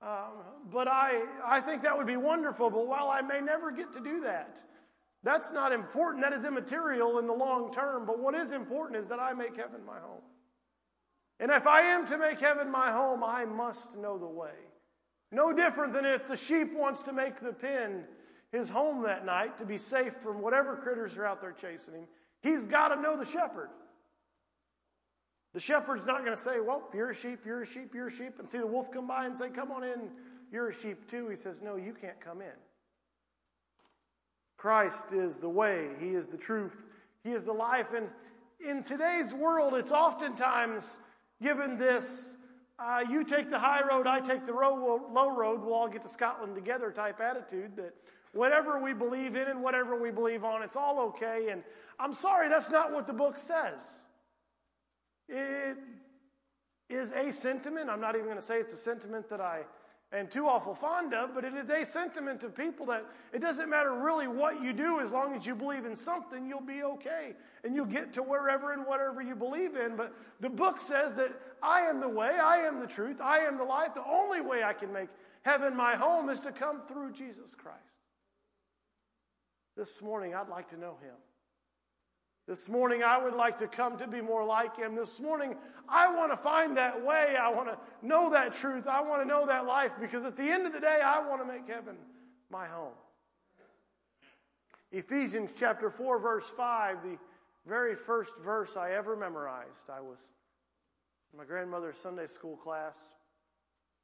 Um, 0.00 0.44
but 0.72 0.86
I, 0.86 1.22
I 1.44 1.60
think 1.60 1.82
that 1.82 1.96
would 1.96 2.06
be 2.06 2.16
wonderful. 2.16 2.70
But 2.70 2.86
while 2.86 3.08
I 3.08 3.22
may 3.22 3.40
never 3.40 3.72
get 3.72 3.92
to 3.94 4.00
do 4.00 4.20
that, 4.22 4.58
that's 5.24 5.52
not 5.52 5.72
important. 5.72 6.24
That 6.24 6.32
is 6.32 6.44
immaterial 6.44 7.18
in 7.18 7.26
the 7.26 7.32
long 7.32 7.72
term. 7.72 8.06
But 8.06 8.18
what 8.18 8.34
is 8.34 8.52
important 8.52 9.00
is 9.00 9.08
that 9.08 9.20
I 9.20 9.32
make 9.32 9.56
heaven 9.56 9.84
my 9.84 9.98
home. 9.98 10.22
And 11.40 11.50
if 11.50 11.66
I 11.66 11.80
am 11.80 12.06
to 12.06 12.18
make 12.18 12.40
heaven 12.40 12.70
my 12.70 12.92
home, 12.92 13.24
I 13.24 13.44
must 13.44 13.96
know 13.96 14.18
the 14.18 14.26
way. 14.26 14.54
No 15.32 15.52
different 15.52 15.92
than 15.92 16.04
if 16.04 16.28
the 16.28 16.36
sheep 16.36 16.72
wants 16.72 17.02
to 17.02 17.12
make 17.12 17.40
the 17.40 17.52
pen 17.52 18.04
his 18.52 18.68
home 18.68 19.02
that 19.02 19.24
night 19.24 19.58
to 19.58 19.64
be 19.64 19.78
safe 19.78 20.14
from 20.22 20.42
whatever 20.42 20.76
critters 20.76 21.16
are 21.16 21.24
out 21.24 21.40
there 21.40 21.52
chasing 21.52 21.94
him. 21.94 22.04
He's 22.42 22.66
got 22.66 22.88
to 22.88 23.00
know 23.00 23.16
the 23.16 23.24
shepherd. 23.24 23.70
The 25.54 25.60
shepherd's 25.60 26.06
not 26.06 26.24
going 26.24 26.36
to 26.36 26.40
say, 26.42 26.60
Well, 26.60 26.82
you're 26.94 27.10
a 27.10 27.14
sheep, 27.14 27.40
you're 27.44 27.62
a 27.62 27.66
sheep, 27.66 27.94
you're 27.94 28.08
a 28.08 28.12
sheep, 28.12 28.38
and 28.38 28.48
see 28.48 28.58
the 28.58 28.66
wolf 28.66 28.90
come 28.90 29.06
by 29.06 29.26
and 29.26 29.36
say, 29.36 29.48
Come 29.48 29.70
on 29.70 29.84
in, 29.84 30.10
you're 30.52 30.68
a 30.68 30.74
sheep 30.74 31.10
too. 31.10 31.28
He 31.28 31.36
says, 31.36 31.60
No, 31.62 31.76
you 31.76 31.94
can't 31.98 32.20
come 32.20 32.40
in. 32.40 32.52
Christ 34.56 35.12
is 35.12 35.38
the 35.38 35.48
way, 35.48 35.88
He 35.98 36.10
is 36.10 36.28
the 36.28 36.38
truth, 36.38 36.84
He 37.24 37.32
is 37.32 37.44
the 37.44 37.52
life. 37.52 37.88
And 37.94 38.08
in 38.66 38.82
today's 38.82 39.32
world, 39.34 39.74
it's 39.74 39.92
oftentimes 39.92 40.84
given 41.42 41.76
this 41.78 42.36
uh, 42.78 43.00
you 43.08 43.22
take 43.22 43.50
the 43.50 43.58
high 43.58 43.86
road, 43.86 44.06
I 44.06 44.20
take 44.20 44.46
the 44.46 44.52
low 44.52 45.30
road, 45.30 45.62
we'll 45.62 45.74
all 45.74 45.88
get 45.88 46.02
to 46.02 46.08
Scotland 46.08 46.54
together 46.54 46.90
type 46.90 47.20
attitude 47.20 47.76
that 47.76 47.94
whatever 48.32 48.80
we 48.80 48.92
believe 48.92 49.36
in 49.36 49.48
and 49.48 49.62
whatever 49.62 50.00
we 50.00 50.10
believe 50.10 50.44
on, 50.44 50.62
it's 50.62 50.76
all 50.76 51.00
okay. 51.00 51.48
And 51.50 51.62
I'm 51.98 52.14
sorry, 52.14 52.48
that's 52.48 52.70
not 52.70 52.92
what 52.92 53.06
the 53.06 53.12
book 53.12 53.38
says. 53.38 53.80
It 55.28 55.76
is 56.88 57.12
a 57.12 57.30
sentiment. 57.32 57.88
I'm 57.88 58.00
not 58.00 58.14
even 58.14 58.26
going 58.26 58.38
to 58.38 58.44
say 58.44 58.58
it's 58.58 58.72
a 58.72 58.76
sentiment 58.76 59.28
that 59.30 59.40
I 59.40 59.62
am 60.12 60.28
too 60.28 60.46
awful 60.46 60.74
fond 60.74 61.14
of, 61.14 61.34
but 61.34 61.44
it 61.44 61.54
is 61.54 61.70
a 61.70 61.84
sentiment 61.84 62.42
of 62.42 62.54
people 62.54 62.86
that 62.86 63.06
it 63.32 63.40
doesn't 63.40 63.70
matter 63.70 63.94
really 63.94 64.28
what 64.28 64.62
you 64.62 64.72
do 64.72 65.00
as 65.00 65.10
long 65.10 65.34
as 65.34 65.46
you 65.46 65.54
believe 65.54 65.86
in 65.86 65.96
something, 65.96 66.46
you'll 66.46 66.60
be 66.60 66.82
okay. 66.82 67.34
And 67.64 67.74
you'll 67.74 67.86
get 67.86 68.12
to 68.14 68.22
wherever 68.22 68.72
and 68.72 68.84
whatever 68.84 69.22
you 69.22 69.34
believe 69.34 69.76
in. 69.76 69.96
But 69.96 70.14
the 70.40 70.50
book 70.50 70.80
says 70.80 71.14
that 71.14 71.32
I 71.62 71.82
am 71.82 72.00
the 72.00 72.08
way, 72.08 72.38
I 72.42 72.58
am 72.58 72.80
the 72.80 72.86
truth, 72.86 73.20
I 73.20 73.38
am 73.38 73.56
the 73.56 73.64
life. 73.64 73.94
The 73.94 74.04
only 74.04 74.40
way 74.40 74.62
I 74.62 74.72
can 74.72 74.92
make 74.92 75.08
heaven 75.42 75.74
my 75.76 75.96
home 75.96 76.28
is 76.28 76.40
to 76.40 76.52
come 76.52 76.82
through 76.88 77.12
Jesus 77.12 77.54
Christ. 77.56 78.01
This 79.76 80.02
morning, 80.02 80.34
I'd 80.34 80.48
like 80.48 80.68
to 80.70 80.78
know 80.78 80.96
him. 81.02 81.14
This 82.46 82.68
morning, 82.68 83.02
I 83.04 83.22
would 83.22 83.34
like 83.34 83.58
to 83.60 83.68
come 83.68 83.96
to 83.98 84.06
be 84.06 84.20
more 84.20 84.44
like 84.44 84.76
him. 84.76 84.96
This 84.96 85.20
morning, 85.20 85.54
I 85.88 86.12
want 86.14 86.32
to 86.32 86.36
find 86.36 86.76
that 86.76 87.04
way. 87.04 87.36
I 87.40 87.48
want 87.50 87.68
to 87.68 87.78
know 88.06 88.30
that 88.30 88.56
truth. 88.56 88.86
I 88.88 89.00
want 89.00 89.22
to 89.22 89.28
know 89.28 89.46
that 89.46 89.64
life 89.64 89.92
because 90.00 90.24
at 90.24 90.36
the 90.36 90.42
end 90.42 90.66
of 90.66 90.72
the 90.72 90.80
day, 90.80 91.00
I 91.04 91.26
want 91.26 91.40
to 91.40 91.46
make 91.46 91.68
heaven 91.68 91.96
my 92.50 92.66
home. 92.66 92.94
Ephesians 94.90 95.52
chapter 95.58 95.88
4, 95.88 96.18
verse 96.18 96.50
5, 96.54 97.02
the 97.02 97.16
very 97.66 97.94
first 97.94 98.32
verse 98.42 98.76
I 98.76 98.90
ever 98.90 99.16
memorized. 99.16 99.88
I 99.88 100.00
was 100.00 100.18
in 101.32 101.38
my 101.38 101.44
grandmother's 101.44 101.96
Sunday 102.02 102.26
school 102.26 102.56
class, 102.56 102.96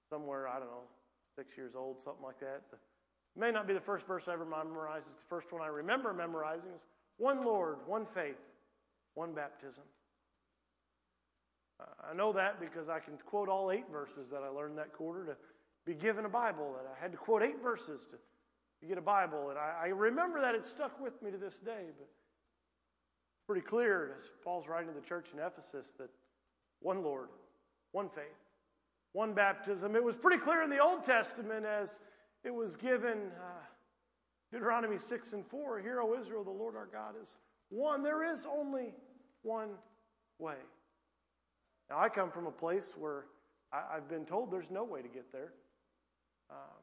somewhere, 0.08 0.48
I 0.48 0.58
don't 0.58 0.68
know, 0.68 0.84
six 1.36 1.56
years 1.58 1.74
old, 1.74 2.00
something 2.02 2.24
like 2.24 2.40
that. 2.40 2.62
It 3.38 3.40
may 3.40 3.52
not 3.52 3.68
be 3.68 3.72
the 3.72 3.80
first 3.80 4.04
verse 4.04 4.24
I 4.26 4.32
ever 4.32 4.44
memorized. 4.44 5.06
It's 5.08 5.20
the 5.20 5.28
first 5.28 5.52
one 5.52 5.62
I 5.62 5.68
remember 5.68 6.12
memorizing. 6.12 6.70
It's 6.74 6.88
one 7.18 7.44
Lord, 7.44 7.76
one 7.86 8.04
faith, 8.12 8.34
one 9.14 9.32
baptism. 9.32 9.84
I 11.78 12.14
know 12.14 12.32
that 12.32 12.58
because 12.58 12.88
I 12.88 12.98
can 12.98 13.14
quote 13.24 13.48
all 13.48 13.70
eight 13.70 13.84
verses 13.92 14.28
that 14.32 14.42
I 14.42 14.48
learned 14.48 14.76
that 14.78 14.92
quarter 14.92 15.24
to 15.26 15.36
be 15.86 15.94
given 15.94 16.24
a 16.24 16.28
Bible. 16.28 16.74
That 16.76 16.92
I 16.92 17.00
had 17.00 17.12
to 17.12 17.16
quote 17.16 17.44
eight 17.44 17.62
verses 17.62 18.00
to 18.10 18.16
you 18.82 18.88
get 18.88 18.98
a 18.98 19.02
Bible. 19.02 19.50
And 19.50 19.58
I, 19.58 19.84
I 19.84 19.86
remember 19.90 20.40
that 20.40 20.56
it 20.56 20.66
stuck 20.66 21.00
with 21.00 21.22
me 21.22 21.30
to 21.30 21.38
this 21.38 21.60
day. 21.60 21.86
But 21.96 22.08
it's 22.08 23.46
pretty 23.46 23.64
clear 23.64 24.16
as 24.18 24.30
Paul's 24.42 24.66
writing 24.66 24.88
to 24.88 25.00
the 25.00 25.06
church 25.06 25.26
in 25.32 25.38
Ephesus 25.38 25.92
that 26.00 26.10
one 26.80 27.04
Lord, 27.04 27.28
one 27.92 28.08
faith, 28.08 28.24
one 29.12 29.32
baptism. 29.32 29.94
It 29.94 30.02
was 30.02 30.16
pretty 30.16 30.42
clear 30.42 30.62
in 30.62 30.70
the 30.70 30.80
Old 30.80 31.04
Testament 31.04 31.64
as 31.64 32.00
it 32.48 32.54
was 32.54 32.76
given 32.76 33.18
uh, 33.36 33.60
Deuteronomy 34.50 34.96
6 34.98 35.32
and 35.34 35.46
4 35.46 35.80
Hear, 35.80 36.00
O 36.00 36.18
Israel, 36.18 36.42
the 36.42 36.50
Lord 36.50 36.76
our 36.76 36.88
God 36.90 37.14
is 37.22 37.34
one. 37.68 38.02
There 38.02 38.24
is 38.24 38.46
only 38.50 38.94
one 39.42 39.68
way. 40.38 40.54
Now, 41.90 42.00
I 42.00 42.08
come 42.08 42.30
from 42.30 42.46
a 42.46 42.50
place 42.50 42.94
where 42.96 43.26
I, 43.70 43.96
have 43.96 44.08
been 44.08 44.24
told 44.24 44.50
there's 44.50 44.70
no 44.70 44.82
way 44.82 45.02
to 45.02 45.08
get 45.08 45.30
there. 45.30 45.52
Um, 46.50 46.80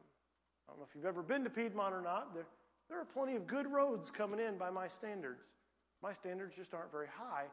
I 0.68 0.72
don't 0.72 0.80
know 0.80 0.86
if 0.88 0.96
you've 0.96 1.06
ever 1.06 1.24
been 1.24 1.44
to 1.44 1.50
Piedmont 1.50 1.96
or 1.96 2.02
not. 2.04 2.36
There, 2.36 2.46
there 2.88 3.02
are 3.02 3.06
plenty 3.06 3.36
of 3.36 3.48
good 3.48 3.66
roads 3.66 4.12
coming 4.12 4.40
in 4.40 4.60
by 4.60 4.70
my 4.70 4.88
standards. 4.88 5.48
My 6.04 6.14
standards 6.14 6.54
just 6.56 6.76
aren't 6.76 6.92
very 6.92 7.08
high. 7.08 7.46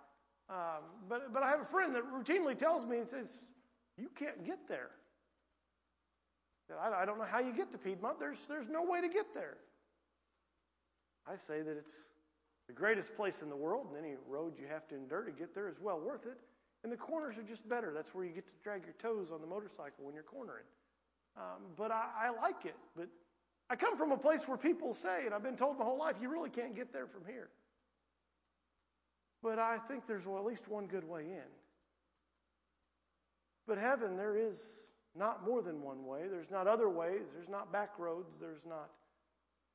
Um, 0.50 0.83
but, 1.09 1.33
but 1.33 1.42
I 1.42 1.49
have 1.49 1.61
a 1.61 1.64
friend 1.64 1.95
that 1.95 2.02
routinely 2.12 2.59
tells 2.59 2.85
me, 2.85 2.99
and 2.99 3.09
says, 3.09 3.49
You 3.97 4.11
can't 4.14 4.45
get 4.45 4.69
there. 4.69 4.90
I, 6.80 7.04
don't 7.04 7.18
know 7.18 7.24
how 7.24 7.40
you 7.40 7.52
get 7.52 7.72
to 7.72 7.78
Piedmont. 7.78 8.18
There's, 8.18 8.38
there's 8.48 8.68
no 8.68 8.82
way 8.82 9.00
to 9.00 9.08
get 9.08 9.34
there. 9.34 9.56
I 11.26 11.36
say 11.36 11.62
that 11.62 11.76
it's 11.76 11.92
the 12.66 12.72
greatest 12.72 13.14
place 13.16 13.42
in 13.42 13.48
the 13.48 13.56
world, 13.56 13.88
and 13.88 14.04
any 14.04 14.16
road 14.28 14.54
you 14.58 14.66
have 14.68 14.88
to 14.88 14.94
endure 14.94 15.22
to 15.22 15.32
get 15.32 15.54
there 15.54 15.68
is 15.68 15.76
well 15.80 16.00
worth 16.00 16.26
it. 16.26 16.38
And 16.84 16.92
the 16.92 16.96
corners 16.96 17.38
are 17.38 17.42
just 17.42 17.68
better. 17.68 17.92
That's 17.94 18.14
where 18.14 18.24
you 18.24 18.32
get 18.32 18.46
to 18.46 18.52
drag 18.62 18.82
your 18.84 18.94
toes 18.94 19.30
on 19.32 19.40
the 19.40 19.46
motorcycle 19.46 20.04
when 20.04 20.14
you're 20.14 20.24
cornering. 20.24 20.64
Um, 21.36 21.62
but 21.76 21.90
I, 21.92 22.06
I 22.26 22.42
like 22.42 22.64
it. 22.64 22.76
But 22.96 23.08
I 23.70 23.76
come 23.76 23.96
from 23.96 24.10
a 24.10 24.16
place 24.16 24.42
where 24.46 24.58
people 24.58 24.94
say, 24.94 25.24
and 25.24 25.34
I've 25.34 25.42
been 25.42 25.56
told 25.56 25.78
my 25.78 25.84
whole 25.84 25.98
life, 25.98 26.16
you 26.20 26.28
really 26.28 26.50
can't 26.50 26.74
get 26.74 26.92
there 26.92 27.06
from 27.06 27.22
here. 27.26 27.48
But 29.42 29.58
I 29.58 29.78
think 29.88 30.06
there's 30.06 30.26
well, 30.26 30.38
at 30.38 30.44
least 30.44 30.68
one 30.68 30.86
good 30.86 31.08
way 31.08 31.22
in. 31.22 31.50
But 33.66 33.78
heaven, 33.78 34.16
there 34.16 34.36
is 34.36 34.64
not 35.14 35.47
more 35.47 35.62
than 35.62 35.83
one 35.83 36.07
way. 36.07 36.23
There's 36.31 36.50
not 36.50 36.66
other 36.66 36.88
ways. 36.88 37.23
There's 37.35 37.49
not 37.49 37.73
back 37.73 37.99
roads. 37.99 38.38
There's 38.40 38.64
not. 38.69 38.90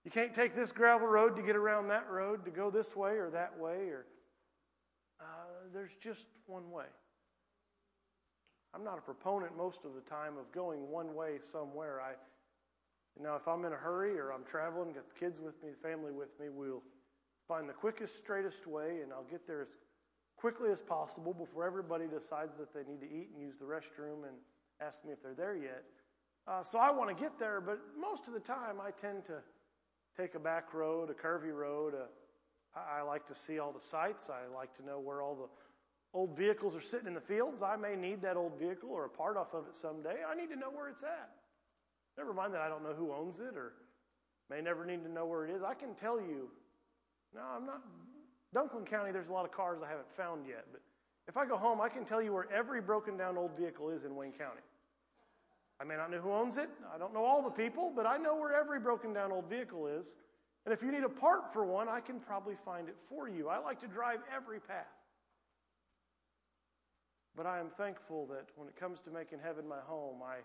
You 0.04 0.12
can't 0.12 0.34
take 0.34 0.56
this 0.56 0.72
gravel 0.72 1.08
road 1.08 1.36
to 1.36 1.42
get 1.42 1.56
around 1.56 1.90
that 1.90 2.10
road 2.10 2.46
to 2.46 2.52
go 2.52 2.72
this 2.72 2.96
way 2.96 3.12
or 3.12 3.30
that 3.32 3.58
way. 3.58 3.90
Or 3.90 4.06
uh, 5.20 5.24
there's 5.74 5.92
just 6.02 6.26
one 6.46 6.72
way. 6.72 6.86
I'm 8.74 8.84
not 8.84 8.98
a 8.98 9.02
proponent 9.02 9.58
most 9.58 9.80
of 9.86 9.96
the 9.96 10.02
time 10.02 10.38
of 10.38 10.52
going 10.52 10.90
one 10.90 11.16
way 11.16 11.40
somewhere. 11.52 12.02
I, 12.02 12.14
know, 13.22 13.36
if 13.36 13.48
I'm 13.48 13.66
in 13.66 13.74
a 13.74 13.78
hurry 13.78 14.20
or 14.20 14.32
I'm 14.32 14.44
traveling, 14.44 14.94
got 14.94 15.08
the 15.08 15.20
kids 15.20 15.40
with 15.40 15.62
me, 15.64 15.72
the 15.72 15.88
family 15.88 16.12
with 16.12 16.30
me, 16.40 16.48
we'll 16.50 16.84
find 17.48 17.68
the 17.68 17.74
quickest, 17.74 18.18
straightest 18.18 18.68
way, 18.68 19.00
and 19.04 19.12
I'll 19.12 19.28
get 19.30 19.48
there 19.48 19.62
as 19.62 19.70
quickly 20.38 20.70
as 20.72 20.82
possible 20.82 21.34
before 21.34 21.66
everybody 21.66 22.06
decides 22.06 22.58
that 22.60 22.74
they 22.74 22.84
need 22.90 23.02
to 23.02 23.08
eat 23.08 23.30
and 23.34 23.42
use 23.42 23.56
the 23.60 23.66
restroom 23.66 24.28
and 24.28 24.38
ask 24.82 25.04
me 25.06 25.12
if 25.12 25.22
they're 25.22 25.34
there 25.34 25.56
yet. 25.56 25.84
Uh, 26.48 26.64
so 26.64 26.80
I 26.80 26.92
want 26.92 27.16
to 27.16 27.22
get 27.22 27.38
there, 27.38 27.60
but 27.60 27.80
most 28.00 28.28
of 28.28 28.34
the 28.34 28.40
time 28.40 28.80
I 28.82 28.92
tend 28.92 29.26
to 29.26 29.40
take 30.16 30.36
a 30.36 30.40
back 30.40 30.74
road, 30.74 31.10
a 31.10 31.14
curvy 31.14 31.54
road. 31.54 31.94
A, 31.94 32.08
I 32.78 33.02
like 33.02 33.26
to 33.28 33.36
see 33.36 33.60
all 33.60 33.72
the 33.72 33.82
sights. 33.82 34.30
I 34.30 34.52
like 34.54 34.76
to 34.78 34.86
know 34.86 35.00
where 35.00 35.22
all 35.22 35.36
the 35.36 35.48
old 36.18 36.38
vehicles 36.38 36.76
are 36.76 36.82
sitting 36.82 37.08
in 37.08 37.14
the 37.14 37.22
fields. 37.22 37.62
I 37.62 37.76
may 37.76 37.96
need 37.96 38.22
that 38.22 38.38
old 38.38 38.58
vehicle 38.60 38.90
or 38.90 39.06
a 39.06 39.10
part 39.10 39.38
off 39.38 39.54
of 39.54 39.66
it 39.68 39.76
someday. 39.76 40.18
I 40.28 40.36
need 40.36 40.50
to 40.50 40.56
know 40.56 40.70
where 40.70 40.88
it's 40.90 41.04
at. 41.04 41.30
Never 42.18 42.34
mind 42.34 42.54
that 42.54 42.62
I 42.62 42.70
don't 42.70 42.84
know 42.84 42.94
who 42.94 43.14
owns 43.14 43.40
it 43.40 43.56
or 43.56 43.74
may 44.50 44.62
never 44.62 44.86
need 44.86 45.04
to 45.04 45.12
know 45.12 45.26
where 45.26 45.46
it 45.46 45.52
is. 45.52 45.62
I 45.64 45.74
can 45.74 45.94
tell 45.96 46.20
you, 46.20 46.50
no, 47.36 47.42
I'm 47.42 47.66
not. 47.66 47.82
Dunklin 48.56 48.86
County, 48.86 49.12
there's 49.12 49.28
a 49.28 49.34
lot 49.34 49.46
of 49.46 49.52
cars 49.52 49.80
I 49.86 49.90
haven't 49.90 50.10
found 50.16 50.48
yet, 50.48 50.66
but 50.72 50.82
if 51.28 51.36
I 51.36 51.46
go 51.46 51.58
home, 51.58 51.82
I 51.82 51.90
can 51.90 52.06
tell 52.06 52.22
you 52.22 52.34
where 52.34 52.52
every 52.52 52.82
broken 52.82 53.18
down 53.18 53.38
old 53.38 53.58
vehicle 53.58 53.90
is 53.90 54.04
in 54.06 54.16
Wayne 54.16 54.32
County. 54.32 54.62
I 55.80 55.84
may 55.84 55.96
not 55.96 56.10
know 56.10 56.20
who 56.20 56.32
owns 56.32 56.58
it. 56.58 56.70
I 56.94 56.98
don't 56.98 57.14
know 57.14 57.24
all 57.24 57.44
the 57.44 57.52
people, 57.52 57.92
but 57.96 58.06
I 58.06 58.18
know 58.18 58.36
where 58.36 58.54
every 58.54 58.80
broken 58.80 59.14
down 59.14 59.32
old 59.32 59.50
vehicle 59.50 59.88
is. 59.88 60.16
And 60.66 60.74
if 60.74 60.82
you 60.82 60.92
need 60.92 61.04
a 61.04 61.10
part 61.10 61.54
for 61.54 61.66
one, 61.66 61.88
I 61.88 62.00
can 62.00 62.20
probably 62.20 62.56
find 62.66 62.90
it 62.90 62.96
for 63.08 63.30
you. 63.30 63.48
I 63.48 63.60
like 63.60 63.80
to 63.82 63.88
drive 63.88 64.20
every 64.36 64.60
path. 64.60 64.86
But 67.36 67.46
I 67.46 67.60
am 67.60 67.70
thankful 67.78 68.26
that 68.28 68.48
when 68.56 68.68
it 68.68 68.76
comes 68.76 69.00
to 69.02 69.12
making 69.12 69.40
heaven 69.44 69.68
my 69.68 69.80
home, 69.86 70.22
I, 70.24 70.38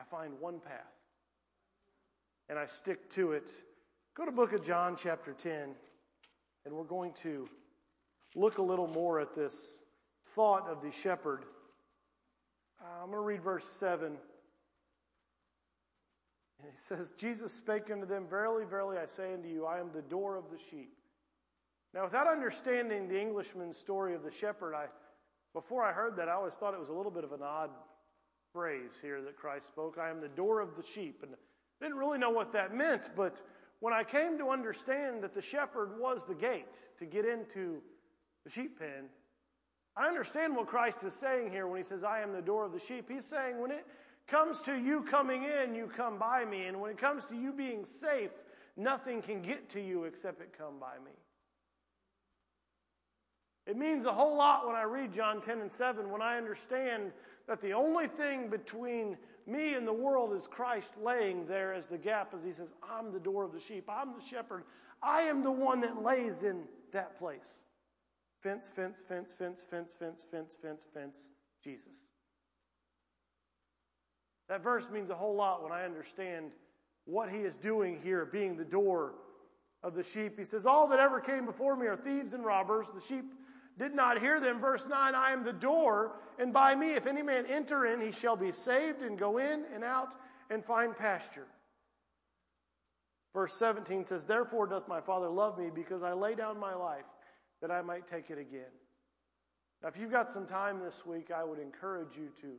I 0.00 0.04
find 0.04 0.32
one 0.40 0.58
path 0.58 0.92
and 2.48 2.58
I 2.58 2.66
stick 2.66 3.08
to 3.10 3.32
it. 3.32 3.50
Go 4.14 4.24
to 4.24 4.32
book 4.32 4.52
of 4.52 4.64
John 4.64 4.96
chapter 5.00 5.32
10 5.32 5.74
and 6.64 6.74
we're 6.74 6.82
going 6.82 7.12
to 7.22 7.48
look 8.34 8.58
a 8.58 8.62
little 8.62 8.88
more 8.88 9.20
at 9.20 9.34
this 9.34 9.78
thought 10.38 10.68
of 10.68 10.80
the 10.82 10.92
shepherd. 10.92 11.42
Uh, 12.80 13.02
I'm 13.02 13.10
going 13.10 13.18
to 13.18 13.26
read 13.26 13.42
verse 13.42 13.64
7. 13.64 14.12
He 16.62 16.68
says, 16.76 17.12
Jesus 17.18 17.52
spake 17.52 17.90
unto 17.90 18.06
them, 18.06 18.24
Verily, 18.30 18.64
verily, 18.64 18.98
I 18.98 19.06
say 19.06 19.34
unto 19.34 19.48
you, 19.48 19.66
I 19.66 19.80
am 19.80 19.90
the 19.92 20.02
door 20.02 20.36
of 20.36 20.44
the 20.52 20.58
sheep. 20.70 20.92
Now, 21.92 22.04
without 22.04 22.28
understanding 22.28 23.08
the 23.08 23.20
Englishman's 23.20 23.76
story 23.76 24.14
of 24.14 24.22
the 24.22 24.30
shepherd, 24.30 24.76
I 24.76 24.86
before 25.54 25.82
I 25.82 25.90
heard 25.90 26.14
that, 26.18 26.28
I 26.28 26.34
always 26.34 26.54
thought 26.54 26.72
it 26.72 26.78
was 26.78 26.90
a 26.90 26.92
little 26.92 27.10
bit 27.10 27.24
of 27.24 27.32
an 27.32 27.42
odd 27.42 27.70
phrase 28.52 28.92
here 29.02 29.20
that 29.22 29.36
Christ 29.36 29.66
spoke. 29.66 29.98
I 30.00 30.08
am 30.08 30.20
the 30.20 30.28
door 30.28 30.60
of 30.60 30.76
the 30.76 30.84
sheep. 30.84 31.24
And 31.24 31.32
I 31.32 31.84
didn't 31.84 31.98
really 31.98 32.18
know 32.18 32.30
what 32.30 32.52
that 32.52 32.72
meant, 32.72 33.10
but 33.16 33.38
when 33.80 33.92
I 33.92 34.04
came 34.04 34.38
to 34.38 34.50
understand 34.50 35.20
that 35.24 35.34
the 35.34 35.42
shepherd 35.42 35.98
was 35.98 36.22
the 36.28 36.34
gate 36.36 36.76
to 37.00 37.06
get 37.06 37.24
into 37.24 37.82
the 38.44 38.50
sheep 38.50 38.78
pen, 38.78 39.06
I 39.98 40.06
understand 40.06 40.54
what 40.54 40.68
Christ 40.68 41.02
is 41.02 41.12
saying 41.12 41.50
here 41.50 41.66
when 41.66 41.78
he 41.78 41.84
says, 41.84 42.04
I 42.04 42.20
am 42.20 42.32
the 42.32 42.40
door 42.40 42.64
of 42.64 42.72
the 42.72 42.78
sheep. 42.78 43.10
He's 43.10 43.24
saying, 43.24 43.60
when 43.60 43.72
it 43.72 43.84
comes 44.28 44.60
to 44.60 44.76
you 44.76 45.02
coming 45.02 45.42
in, 45.42 45.74
you 45.74 45.90
come 45.94 46.18
by 46.18 46.44
me. 46.44 46.66
And 46.66 46.80
when 46.80 46.92
it 46.92 46.98
comes 46.98 47.24
to 47.26 47.34
you 47.34 47.52
being 47.52 47.84
safe, 47.84 48.30
nothing 48.76 49.20
can 49.20 49.42
get 49.42 49.68
to 49.70 49.80
you 49.80 50.04
except 50.04 50.40
it 50.40 50.54
come 50.56 50.78
by 50.78 50.94
me. 51.04 51.10
It 53.66 53.76
means 53.76 54.06
a 54.06 54.12
whole 54.12 54.36
lot 54.36 54.66
when 54.66 54.76
I 54.76 54.84
read 54.84 55.12
John 55.12 55.40
10 55.40 55.60
and 55.60 55.70
7, 55.70 56.10
when 56.10 56.22
I 56.22 56.38
understand 56.38 57.10
that 57.48 57.60
the 57.60 57.72
only 57.72 58.06
thing 58.06 58.48
between 58.48 59.16
me 59.46 59.74
and 59.74 59.86
the 59.86 59.92
world 59.92 60.32
is 60.32 60.46
Christ 60.46 60.92
laying 61.02 61.44
there 61.46 61.74
as 61.74 61.86
the 61.86 61.98
gap, 61.98 62.32
as 62.34 62.44
he 62.44 62.52
says, 62.52 62.68
I'm 62.88 63.12
the 63.12 63.18
door 63.18 63.42
of 63.42 63.52
the 63.52 63.60
sheep, 63.60 63.88
I'm 63.88 64.14
the 64.14 64.24
shepherd. 64.24 64.62
I 65.02 65.22
am 65.22 65.42
the 65.42 65.50
one 65.50 65.80
that 65.80 66.02
lays 66.02 66.44
in 66.44 66.62
that 66.92 67.18
place. 67.18 67.62
Fence, 68.42 68.68
fence, 68.68 69.02
fence, 69.02 69.32
fence, 69.32 69.64
fence, 69.68 69.94
fence, 69.98 70.24
fence, 70.30 70.56
fence, 70.62 70.86
fence, 70.94 71.28
Jesus. 71.62 72.10
That 74.48 74.62
verse 74.62 74.88
means 74.90 75.10
a 75.10 75.14
whole 75.14 75.34
lot 75.34 75.62
when 75.62 75.72
I 75.72 75.84
understand 75.84 76.52
what 77.04 77.30
he 77.30 77.38
is 77.38 77.56
doing 77.56 78.00
here, 78.02 78.24
being 78.24 78.56
the 78.56 78.64
door 78.64 79.14
of 79.82 79.94
the 79.94 80.04
sheep. 80.04 80.38
He 80.38 80.44
says, 80.44 80.66
All 80.66 80.86
that 80.88 81.00
ever 81.00 81.20
came 81.20 81.46
before 81.46 81.76
me 81.76 81.86
are 81.86 81.96
thieves 81.96 82.32
and 82.32 82.44
robbers. 82.44 82.86
The 82.94 83.00
sheep 83.00 83.34
did 83.78 83.94
not 83.94 84.20
hear 84.20 84.40
them. 84.40 84.60
Verse 84.60 84.86
9 84.86 85.14
I 85.14 85.32
am 85.32 85.44
the 85.44 85.52
door, 85.52 86.12
and 86.38 86.52
by 86.52 86.74
me, 86.74 86.94
if 86.94 87.06
any 87.06 87.22
man 87.22 87.44
enter 87.46 87.86
in, 87.86 88.00
he 88.00 88.12
shall 88.12 88.36
be 88.36 88.52
saved 88.52 89.02
and 89.02 89.18
go 89.18 89.38
in 89.38 89.64
and 89.74 89.82
out 89.82 90.08
and 90.48 90.64
find 90.64 90.96
pasture. 90.96 91.46
Verse 93.34 93.54
17 93.54 94.04
says, 94.04 94.24
Therefore 94.24 94.66
doth 94.66 94.88
my 94.88 95.00
Father 95.00 95.28
love 95.28 95.58
me, 95.58 95.70
because 95.74 96.02
I 96.02 96.12
lay 96.12 96.34
down 96.34 96.58
my 96.58 96.74
life 96.74 97.04
that 97.60 97.70
I 97.70 97.82
might 97.82 98.08
take 98.08 98.30
it 98.30 98.38
again. 98.38 98.72
Now, 99.82 99.88
if 99.88 99.96
you've 99.96 100.10
got 100.10 100.30
some 100.30 100.46
time 100.46 100.80
this 100.80 101.06
week, 101.06 101.30
I 101.30 101.44
would 101.44 101.58
encourage 101.58 102.16
you 102.16 102.30
to 102.40 102.54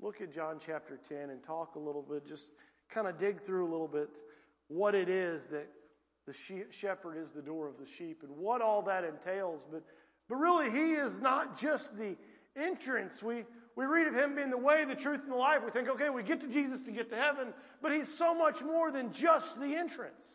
look 0.00 0.20
at 0.20 0.32
John 0.32 0.58
chapter 0.64 0.98
10 1.08 1.30
and 1.30 1.42
talk 1.42 1.76
a 1.76 1.78
little 1.78 2.02
bit, 2.02 2.26
just 2.26 2.50
kind 2.92 3.06
of 3.06 3.18
dig 3.18 3.40
through 3.40 3.68
a 3.68 3.70
little 3.70 3.88
bit 3.88 4.10
what 4.68 4.94
it 4.94 5.08
is 5.08 5.46
that 5.46 5.68
the 6.26 6.34
shepherd 6.70 7.16
is 7.16 7.30
the 7.30 7.42
door 7.42 7.66
of 7.66 7.78
the 7.78 7.86
sheep 7.86 8.22
and 8.22 8.36
what 8.36 8.62
all 8.62 8.82
that 8.82 9.04
entails. 9.04 9.66
But, 9.70 9.82
but 10.28 10.36
really, 10.36 10.70
he 10.70 10.92
is 10.92 11.20
not 11.20 11.58
just 11.58 11.96
the 11.96 12.16
entrance. 12.56 13.22
We, 13.22 13.44
we 13.74 13.84
read 13.84 14.06
of 14.06 14.14
him 14.14 14.36
being 14.36 14.50
the 14.50 14.58
way, 14.58 14.84
the 14.84 14.94
truth, 14.94 15.22
and 15.22 15.32
the 15.32 15.36
life. 15.36 15.60
We 15.64 15.70
think, 15.70 15.88
okay, 15.88 16.10
we 16.10 16.22
get 16.22 16.40
to 16.42 16.48
Jesus 16.48 16.82
to 16.82 16.92
get 16.92 17.10
to 17.10 17.16
heaven, 17.16 17.48
but 17.82 17.92
he's 17.92 18.12
so 18.16 18.34
much 18.34 18.62
more 18.62 18.92
than 18.92 19.12
just 19.12 19.58
the 19.58 19.74
entrance. 19.74 20.26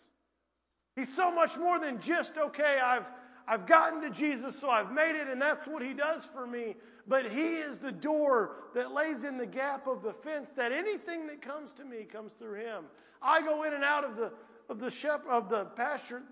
He's 0.96 1.14
so 1.14 1.32
much 1.32 1.58
more 1.58 1.80
than 1.80 2.00
just, 2.00 2.38
okay, 2.38 2.80
I've, 2.84 3.10
I've 3.48 3.68
gotten 3.68 4.02
to 4.02 4.10
Jesus, 4.10 4.60
so 4.60 4.70
I've 4.70 4.92
made 4.92 5.16
it, 5.16 5.28
and 5.28 5.42
that's 5.42 5.68
what 5.68 5.84
he 5.84 5.94
does 5.94 6.24
for 6.34 6.48
me. 6.48 6.76
But 7.08 7.32
he 7.32 7.58
is 7.58 7.78
the 7.78 7.92
door 7.92 8.56
that 8.74 8.92
lays 8.92 9.24
in 9.24 9.38
the 9.38 9.46
gap 9.46 9.88
of 9.88 10.02
the 10.02 10.14
fence 10.14 10.50
that 10.56 10.72
anything 10.72 11.28
that 11.28 11.42
comes 11.42 11.72
to 11.74 11.86
me 11.86 12.04
comes 12.04 12.32
through 12.40 12.56
him. 12.56 12.86
I 13.22 13.42
go 13.42 13.64
in 13.64 13.74
and 13.74 13.84
out 13.84 14.04
of 14.04 14.16
the 14.16 14.32
of 14.70 14.80
the 14.80 14.92
shepherd 14.92 15.30
of 15.30 15.50
the 15.50 15.66
pasture 15.66 16.24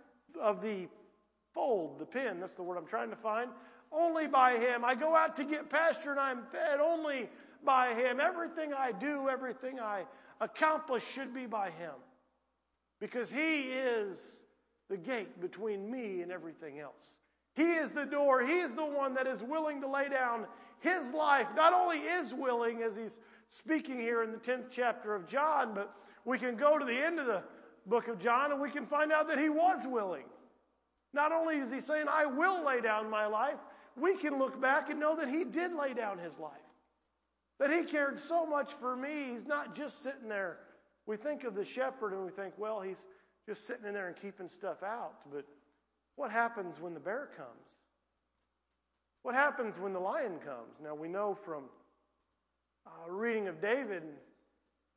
of 0.42 0.62
the 0.62 0.88
fold, 1.54 2.00
the 2.00 2.06
pen, 2.06 2.40
that's 2.40 2.56
the 2.56 2.64
word 2.64 2.78
I'm 2.78 2.88
trying 2.88 3.12
to 3.12 3.16
find, 3.16 3.50
only 3.92 4.28
by 4.28 4.58
him. 4.58 4.84
I 4.84 4.96
go 4.96 5.16
out 5.16 5.36
to 5.36 5.44
get 5.44 5.70
pasture 5.70 6.12
and 6.12 6.20
I'm 6.20 6.44
fed 6.52 6.80
only 6.80 7.30
by 7.64 7.94
him. 7.94 8.20
Everything 8.20 8.74
I 8.74 8.92
do, 8.92 9.30
everything 9.30 9.80
I 9.80 10.04
accomplish 10.42 11.04
should 11.14 11.34
be 11.34 11.46
by 11.46 11.70
him. 11.70 11.94
Because 13.00 13.30
he 13.30 13.72
is 13.72 14.18
the 14.90 14.98
gate 14.98 15.42
between 15.42 15.90
me 15.90 16.22
and 16.22 16.32
everything 16.32 16.80
else. 16.80 17.18
He 17.56 17.74
is 17.74 17.92
the 17.92 18.06
door. 18.06 18.46
He 18.46 18.60
is 18.60 18.74
the 18.74 18.86
one 18.86 19.14
that 19.14 19.28
is 19.28 19.42
willing 19.42 19.82
to 19.82 19.88
lay 19.88 20.10
down 20.10 20.46
his 20.80 21.12
life. 21.12 21.48
Not 21.56 21.74
only 21.74 22.00
is 22.00 22.34
willing, 22.34 22.82
as 22.82 22.96
he's 22.96 23.18
speaking 23.50 24.00
here 24.00 24.24
in 24.24 24.32
the 24.32 24.38
10th 24.38 24.66
chapter 24.72 25.14
of 25.14 25.28
John, 25.28 25.74
but 25.74 25.96
we 26.26 26.40
can 26.40 26.56
go 26.56 26.78
to 26.78 26.86
the 26.86 26.98
end 26.98 27.20
of 27.20 27.28
the 27.28 27.44
book 27.86 28.08
of 28.08 28.20
John 28.20 28.52
and 28.52 28.62
we 28.62 28.72
can 28.72 28.86
find 28.86 29.12
out 29.12 29.28
that 29.28 29.40
he 29.40 29.50
was 29.50 29.82
willing. 29.86 30.26
Not 31.14 31.32
only 31.32 31.58
is 31.58 31.72
he 31.72 31.80
saying, 31.80 32.06
I 32.10 32.26
will 32.26 32.66
lay 32.66 32.82
down 32.82 33.10
my 33.10 33.28
life, 33.28 33.60
we 33.96 34.18
can 34.18 34.40
look 34.40 34.60
back 34.60 34.90
and 34.90 35.00
know 35.00 35.16
that 35.16 35.30
he 35.30 35.44
did 35.44 35.74
lay 35.74 35.94
down 35.94 36.18
his 36.18 36.40
life. 36.40 36.52
That 37.60 37.72
he 37.72 37.84
cared 37.84 38.18
so 38.18 38.46
much 38.46 38.74
for 38.74 38.96
me. 38.96 39.32
He's 39.34 39.46
not 39.46 39.76
just 39.76 40.02
sitting 40.02 40.28
there. 40.28 40.58
We 41.06 41.18
think 41.18 41.44
of 41.44 41.54
the 41.54 41.66
shepherd 41.66 42.14
and 42.14 42.26
we 42.26 42.32
think, 42.32 42.56
well, 42.58 42.82
he's 42.82 43.06
just 43.48 43.68
sitting 43.68 43.86
in 43.86 43.94
there 43.94 44.08
and 44.08 44.16
keeping 44.16 44.50
stuff 44.50 44.84
out. 44.84 45.14
But 45.32 45.46
what 46.16 46.32
happens 46.32 46.80
when 46.80 46.94
the 46.94 47.00
bear 47.00 47.30
comes? 47.36 47.74
What 49.24 49.36
happens 49.36 49.80
when 49.80 49.94
the 49.94 50.00
lion 50.00 50.40
comes? 50.40 50.80
Now, 50.84 50.96
we 50.96 51.08
know 51.08 51.34
from 51.34 51.64
uh, 52.86 53.10
reading 53.10 53.48
of 53.48 53.62
David 53.62 54.04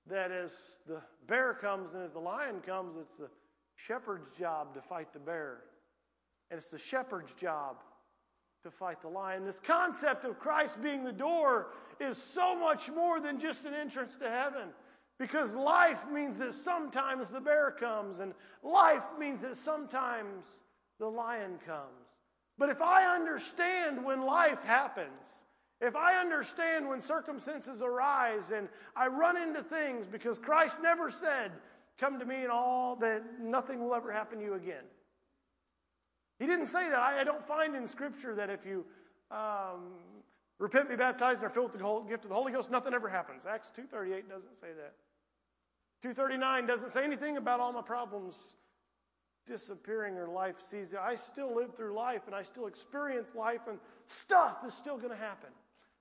that 0.08 0.30
as 0.30 0.52
the 0.86 1.00
bear 1.26 1.54
comes 1.54 1.94
and 1.94 2.02
as 2.02 2.12
the 2.12 2.20
lion 2.20 2.60
comes, 2.64 2.96
it's 3.00 3.14
the 3.14 3.28
shepherd's 3.76 4.30
job 4.32 4.74
to 4.74 4.80
fight 4.80 5.12
the 5.12 5.18
bear. 5.18 5.58
And 6.50 6.58
it's 6.58 6.70
the 6.70 6.78
shepherd's 6.78 7.32
job 7.34 7.76
to 8.62 8.70
fight 8.70 9.00
the 9.00 9.08
lion. 9.08 9.44
This 9.44 9.60
concept 9.60 10.24
of 10.24 10.38
Christ 10.38 10.82
being 10.82 11.04
the 11.04 11.12
door 11.12 11.68
is 12.00 12.18
so 12.18 12.58
much 12.58 12.90
more 12.90 13.20
than 13.20 13.38
just 13.38 13.64
an 13.64 13.74
entrance 13.74 14.16
to 14.16 14.28
heaven. 14.28 14.68
Because 15.18 15.54
life 15.54 16.04
means 16.12 16.38
that 16.38 16.54
sometimes 16.54 17.28
the 17.30 17.40
bear 17.40 17.70
comes, 17.70 18.20
and 18.20 18.34
life 18.62 19.04
means 19.18 19.42
that 19.42 19.56
sometimes 19.56 20.44
the 20.98 21.06
lion 21.06 21.58
comes. 21.64 22.12
But 22.58 22.68
if 22.68 22.82
I 22.82 23.14
understand 23.14 24.04
when 24.04 24.24
life 24.24 24.62
happens, 24.62 25.18
if 25.80 25.94
I 25.96 26.20
understand 26.20 26.88
when 26.88 27.00
circumstances 27.00 27.82
arise 27.82 28.50
and 28.54 28.68
I 28.94 29.08
run 29.08 29.36
into 29.36 29.62
things, 29.62 30.06
because 30.06 30.38
Christ 30.38 30.78
never 30.82 31.10
said, 31.10 31.52
Come 31.98 32.18
to 32.18 32.26
me 32.26 32.42
and 32.42 32.50
all 32.50 32.96
that 32.96 33.40
nothing 33.40 33.82
will 33.82 33.94
ever 33.94 34.12
happen 34.12 34.38
to 34.38 34.44
you 34.44 34.54
again. 34.54 34.84
He 36.38 36.46
didn't 36.46 36.66
say 36.66 36.90
that. 36.90 36.98
I, 36.98 37.20
I 37.22 37.24
don't 37.24 37.46
find 37.46 37.74
in 37.74 37.88
Scripture 37.88 38.34
that 38.34 38.50
if 38.50 38.66
you 38.66 38.84
um, 39.30 39.94
repent, 40.58 40.90
be 40.90 40.96
baptized, 40.96 41.38
and 41.40 41.46
are 41.46 41.50
filled 41.50 41.72
with 41.72 41.80
the 41.80 42.00
gift 42.08 42.24
of 42.24 42.28
the 42.28 42.34
Holy 42.34 42.52
Ghost, 42.52 42.70
nothing 42.70 42.92
ever 42.92 43.08
happens. 43.08 43.44
Acts 43.46 43.72
2.38 43.76 44.28
doesn't 44.28 44.60
say 44.60 44.68
that. 44.76 44.92
239 46.14 46.66
doesn't 46.66 46.92
say 46.92 47.02
anything 47.02 47.36
about 47.36 47.58
all 47.58 47.72
my 47.72 47.82
problems 47.82 48.54
disappearing 49.44 50.14
or 50.14 50.28
life 50.28 50.54
ceasing. 50.70 50.98
I 51.00 51.16
still 51.16 51.52
live 51.52 51.74
through 51.74 51.94
life 51.94 52.22
and 52.26 52.34
I 52.34 52.44
still 52.44 52.68
experience 52.68 53.34
life 53.34 53.62
and 53.68 53.78
stuff 54.06 54.58
is 54.64 54.72
still 54.72 54.98
going 54.98 55.10
to 55.10 55.16
happen. 55.16 55.50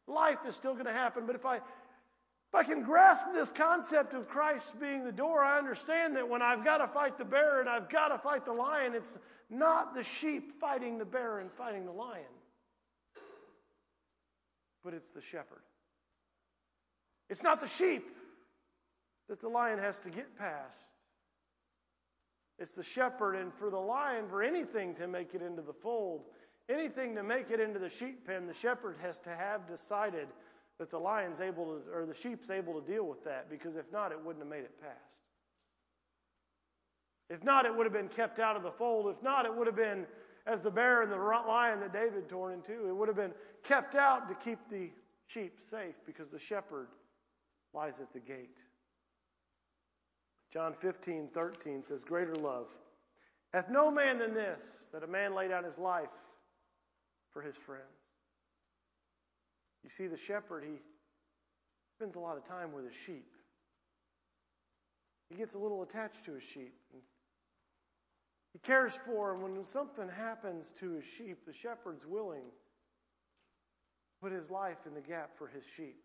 Life 0.08 0.38
is 0.48 0.56
still 0.56 0.74
going 0.74 0.86
to 0.86 0.94
happen. 0.94 1.26
But 1.26 1.36
if 1.36 1.44
I 1.44 1.56
if 1.56 2.54
I 2.54 2.64
can 2.64 2.84
grasp 2.84 3.26
this 3.34 3.52
concept 3.52 4.14
of 4.14 4.30
Christ 4.30 4.80
being 4.80 5.04
the 5.04 5.12
door, 5.12 5.44
I 5.44 5.58
understand 5.58 6.16
that 6.18 6.30
when 6.30 6.44
I've 6.44 6.64
got 6.64 6.78
to 6.78 6.88
fight 6.88 7.18
the 7.18 7.26
bear 7.26 7.60
and 7.60 7.68
I've 7.68 7.90
got 7.90 8.10
to 8.10 8.20
fight 8.20 8.46
the 8.46 8.54
lion, 8.54 8.94
it's 8.94 9.18
not 9.50 9.96
the 9.96 10.04
sheep 10.04 10.60
fighting 10.62 11.00
the 11.00 11.06
bear 11.06 11.40
and 11.40 11.52
fighting 11.52 11.86
the 11.86 11.92
lion, 11.92 12.24
but 14.84 14.94
it's 14.94 15.10
the 15.10 15.22
shepherd. 15.22 15.64
It's 17.28 17.42
not 17.42 17.60
the 17.60 17.68
sheep 17.68 18.08
that 19.30 19.40
the 19.40 19.50
lion 19.50 19.80
has 19.80 20.00
to 20.00 20.10
get 20.10 20.38
past. 20.38 20.80
It's 22.58 22.74
the 22.74 22.84
shepherd, 22.84 23.36
and 23.36 23.54
for 23.54 23.70
the 23.70 23.80
lion, 23.80 24.26
for 24.30 24.42
anything 24.42 24.94
to 24.96 25.08
make 25.08 25.34
it 25.34 25.42
into 25.42 25.62
the 25.62 25.74
fold, 25.74 26.26
anything 26.70 27.16
to 27.16 27.24
make 27.24 27.52
it 27.52 27.60
into 27.60 27.80
the 27.80 27.90
sheep 27.90 28.26
pen, 28.26 28.48
the 28.48 28.54
shepherd 28.54 28.96
has 29.02 29.20
to 29.20 29.30
have 29.30 29.68
decided 29.68 30.28
that 30.80 30.90
the 30.90 30.98
lion's 30.98 31.42
able 31.42 31.66
to, 31.66 31.82
or 31.94 32.06
the 32.06 32.14
sheep's 32.14 32.50
able 32.50 32.80
to 32.80 32.86
deal 32.86 33.06
with 33.06 33.24
that, 33.26 33.50
because 33.50 33.76
if 33.76 33.92
not, 33.92 34.12
it 34.12 34.20
wouldn't 34.24 34.44
have 34.44 34.50
made 34.50 34.64
it 34.64 34.82
past. 34.82 35.00
If 37.30 37.44
not, 37.44 37.66
it 37.66 37.76
would 37.76 37.86
have 37.86 37.94
been 37.94 38.10
kept 38.10 38.40
out 38.40 38.56
of 38.56 38.64
the 38.64 38.72
fold. 38.72 39.14
If 39.16 39.22
not, 39.24 39.46
it 39.46 39.56
would 39.56 39.68
have 39.68 39.76
been 39.76 40.06
as 40.46 40.62
the 40.62 40.70
bear 40.70 41.02
and 41.02 41.12
the 41.12 41.18
lion 41.18 41.80
that 41.80 41.92
David 41.92 42.30
torn 42.30 42.54
into. 42.54 42.88
It 42.88 42.96
would 42.96 43.08
have 43.08 43.18
been 43.18 43.34
kept 43.64 43.96
out 43.96 44.30
to 44.30 44.36
keep 44.36 44.60
the 44.70 44.92
sheep 45.28 45.60
safe 45.70 45.96
because 46.06 46.30
the 46.30 46.40
shepherd 46.40 46.88
lies 47.74 48.00
at 48.00 48.14
the 48.14 48.20
gate. 48.20 48.62
John 50.56 50.74
15, 50.74 51.32
13 51.34 51.84
says, 51.84 52.06
Greater 52.06 52.34
love 52.36 52.68
hath 53.52 53.70
no 53.70 53.92
man 53.92 54.20
than 54.20 54.34
this, 54.34 54.64
that 54.94 55.04
a 55.04 55.08
man 55.08 55.36
lay 55.36 55.50
down 55.50 55.66
his 55.66 55.78
life 55.78 56.08
for 57.34 57.42
his 57.42 57.58
friends. 57.58 57.84
You 59.84 59.90
see, 59.90 60.08
the 60.08 60.16
shepherd, 60.16 60.64
he 60.64 60.78
spends 61.98 62.16
a 62.16 62.20
lot 62.20 62.38
of 62.38 62.48
time 62.48 62.72
with 62.72 62.86
his 62.86 62.94
sheep. 62.96 63.28
He 65.30 65.36
gets 65.36 65.56
a 65.56 65.58
little 65.58 65.84
attached 65.84 66.24
to 66.24 66.36
his 66.36 66.44
sheep. 66.44 66.74
He 68.54 68.60
cares 68.60 68.98
for 69.06 69.34
them. 69.34 69.42
When 69.42 69.66
something 69.66 70.08
happens 70.08 70.72
to 70.80 70.92
his 70.92 71.04
sheep, 71.04 71.46
the 71.46 71.54
shepherd's 71.54 72.06
willing 72.06 72.46
to 72.46 74.16
put 74.22 74.32
his 74.32 74.50
life 74.50 74.78
in 74.88 74.94
the 74.94 75.02
gap 75.02 75.32
for 75.38 75.48
his 75.48 75.66
sheep 75.76 75.98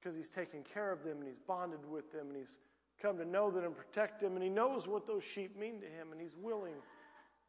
because 0.00 0.16
he's 0.16 0.28
taken 0.28 0.64
care 0.74 0.90
of 0.90 1.04
them 1.04 1.18
and 1.18 1.28
he's 1.28 1.40
bonded 1.46 1.88
with 1.88 2.10
them 2.10 2.26
and 2.30 2.36
he's 2.36 2.58
come 3.00 3.18
to 3.18 3.24
know 3.24 3.50
them 3.50 3.64
and 3.64 3.76
protect 3.76 4.20
them 4.20 4.34
and 4.34 4.42
he 4.42 4.48
knows 4.48 4.86
what 4.86 5.06
those 5.06 5.24
sheep 5.24 5.58
mean 5.58 5.80
to 5.80 5.86
him 5.86 6.12
and 6.12 6.20
he's 6.20 6.36
willing 6.40 6.74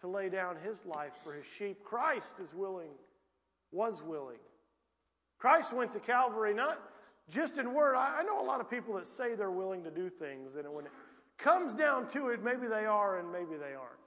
to 0.02 0.08
lay 0.08 0.30
down 0.30 0.56
his 0.64 0.86
life 0.86 1.14
for 1.24 1.34
his 1.34 1.46
sheep. 1.58 1.84
Christ 1.84 2.36
is 2.44 2.54
willing, 2.54 2.92
was 3.72 4.04
willing. 4.04 4.38
Christ 5.40 5.74
went 5.74 5.92
to 5.94 6.00
Calvary 6.00 6.54
not 6.54 6.80
just 7.30 7.58
in 7.58 7.74
word. 7.74 7.96
I, 7.96 8.24
know 8.24 8.42
a 8.42 8.46
lot 8.46 8.62
of 8.62 8.70
people 8.70 8.96
that 8.96 9.08
say 9.08 9.36
they're 9.36 9.52
willing 9.52 9.84
to 9.84 9.92
do 9.92 10.10
things, 10.10 10.56
and 10.56 10.72
when 10.74 10.86
it 10.86 10.92
comes 11.38 11.74
down 11.74 12.08
to 12.10 12.30
it, 12.30 12.44
maybe 12.44 12.68
they 12.68 12.86
are 12.86 13.20
and 13.20 13.32
maybe 13.32 13.58
they 13.60 13.74
aren't. 13.74 14.00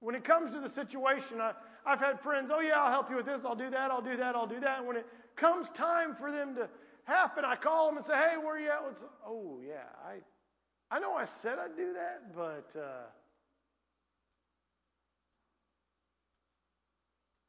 When 0.00 0.16
it 0.16 0.24
comes 0.24 0.50
to 0.52 0.60
the 0.60 0.68
situation, 0.68 1.40
I, 1.40 1.52
I've 1.86 2.00
had 2.00 2.20
friends, 2.20 2.50
oh, 2.52 2.60
yeah, 2.60 2.80
I'll 2.80 2.90
help 2.90 3.08
you 3.08 3.16
with 3.16 3.26
this, 3.26 3.44
I'll 3.44 3.54
do 3.54 3.70
that, 3.70 3.90
I'll 3.90 4.02
do 4.02 4.16
that, 4.16 4.34
I'll 4.34 4.48
do 4.48 4.58
that. 4.60 4.78
And 4.78 4.88
when 4.88 4.96
it 4.96 5.06
comes 5.36 5.68
time 5.70 6.14
for 6.14 6.32
them 6.32 6.56
to 6.56 6.68
happen, 7.04 7.44
I 7.44 7.56
call 7.56 7.88
them 7.88 7.96
and 7.96 8.06
say, 8.06 8.14
hey, 8.14 8.36
where 8.36 8.56
are 8.56 8.60
you 8.60 8.70
at? 8.70 8.82
What's, 8.84 9.04
oh, 9.26 9.60
yeah, 9.66 9.88
I, 10.04 10.94
I 10.94 10.98
know 10.98 11.14
I 11.14 11.24
said 11.24 11.58
I'd 11.58 11.76
do 11.76 11.92
that, 11.94 12.34
but. 12.34 12.78
Uh, 12.78 13.06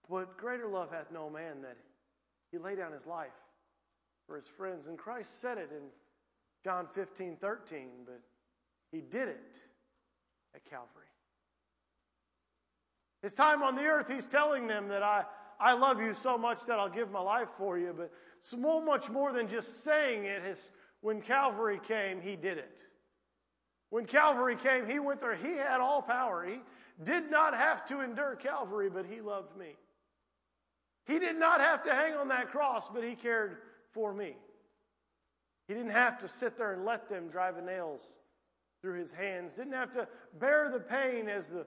but 0.10 0.38
greater 0.38 0.68
love 0.68 0.92
hath 0.92 1.12
no 1.12 1.30
man 1.30 1.62
that 1.62 1.78
he 2.52 2.58
lay 2.58 2.76
down 2.76 2.92
his 2.92 3.06
life 3.06 3.32
for 4.28 4.36
his 4.36 4.48
friends. 4.48 4.88
And 4.88 4.98
Christ 4.98 5.42
said 5.42 5.58
it 5.58 5.70
in 5.72 5.84
John 6.64 6.88
15, 6.94 7.38
13, 7.38 7.88
but 8.06 8.22
he 8.92 9.02
did 9.02 9.28
it 9.28 9.56
at 10.56 10.64
Calvary. 10.66 11.08
His 13.22 13.34
time 13.34 13.64
on 13.64 13.76
the 13.76 13.84
earth, 13.84 14.08
he's 14.08 14.28
telling 14.28 14.68
them 14.68 14.90
that 14.90 15.02
I, 15.02 15.24
I 15.64 15.72
love 15.72 16.02
you 16.02 16.14
so 16.14 16.38
much 16.38 16.66
that 16.66 16.78
I'll 16.78 16.90
give 16.90 17.10
my 17.10 17.22
life 17.22 17.48
for 17.58 17.80
you. 17.80 17.94
But 17.96 18.12
so 18.42 18.82
much 18.82 19.10
more 19.10 19.32
than 19.32 19.48
just 19.48 19.86
saying 19.86 20.26
it. 20.26 20.62
When 21.00 21.22
Calvary 21.22 21.80
came, 21.88 22.20
he 22.20 22.36
did 22.36 22.58
it. 22.58 22.80
When 23.90 24.06
Calvary 24.06 24.58
came, 24.58 24.86
he 24.86 25.00
went 25.00 25.22
there. 25.22 25.36
He 25.36 25.54
had 25.54 25.80
all 25.80 26.02
power. 26.02 26.46
He 26.46 26.60
did 27.06 27.32
not 27.32 27.56
have 27.56 27.86
to 27.88 28.02
endure 28.02 28.36
Calvary, 28.36 28.90
but 28.90 29.06
he 29.06 29.22
loved 29.22 29.56
me. 29.58 29.76
He 31.06 31.18
did 31.18 31.38
not 31.38 31.62
have 31.62 31.82
to 31.84 31.94
hang 31.94 32.16
on 32.16 32.28
that 32.28 32.52
cross, 32.52 32.90
but 32.94 33.04
he 33.04 33.16
cared 33.16 33.58
for 33.94 34.14
me. 34.14 34.36
He 35.70 35.74
didn't 35.74 35.92
have 35.92 36.20
to 36.20 36.28
sit 36.28 36.58
there 36.58 36.74
and 36.74 36.84
let 36.84 37.08
them 37.08 37.30
drive 37.30 37.56
the 37.56 37.62
nails 37.62 38.02
through 38.82 39.00
his 39.00 39.14
hands, 39.14 39.54
didn't 39.54 39.74
have 39.74 39.94
to 39.94 40.10
bear 40.40 40.70
the 40.70 40.80
pain 40.80 41.30
as 41.30 41.50
the 41.50 41.66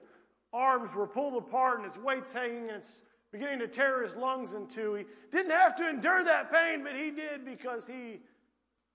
arms 0.53 0.93
were 0.93 1.07
pulled 1.07 1.35
apart 1.35 1.79
and 1.79 1.91
his 1.91 1.97
weight's 1.97 2.31
hanging 2.31 2.69
and 2.69 2.77
it's 2.77 3.01
beginning 3.31 3.59
to 3.59 3.67
tear 3.67 4.03
his 4.03 4.15
lungs 4.15 4.53
in 4.53 4.67
two. 4.67 4.95
He 4.95 5.05
didn't 5.31 5.51
have 5.51 5.75
to 5.77 5.89
endure 5.89 6.23
that 6.23 6.51
pain, 6.51 6.83
but 6.83 6.95
he 6.95 7.11
did 7.11 7.45
because 7.45 7.85
he 7.85 8.19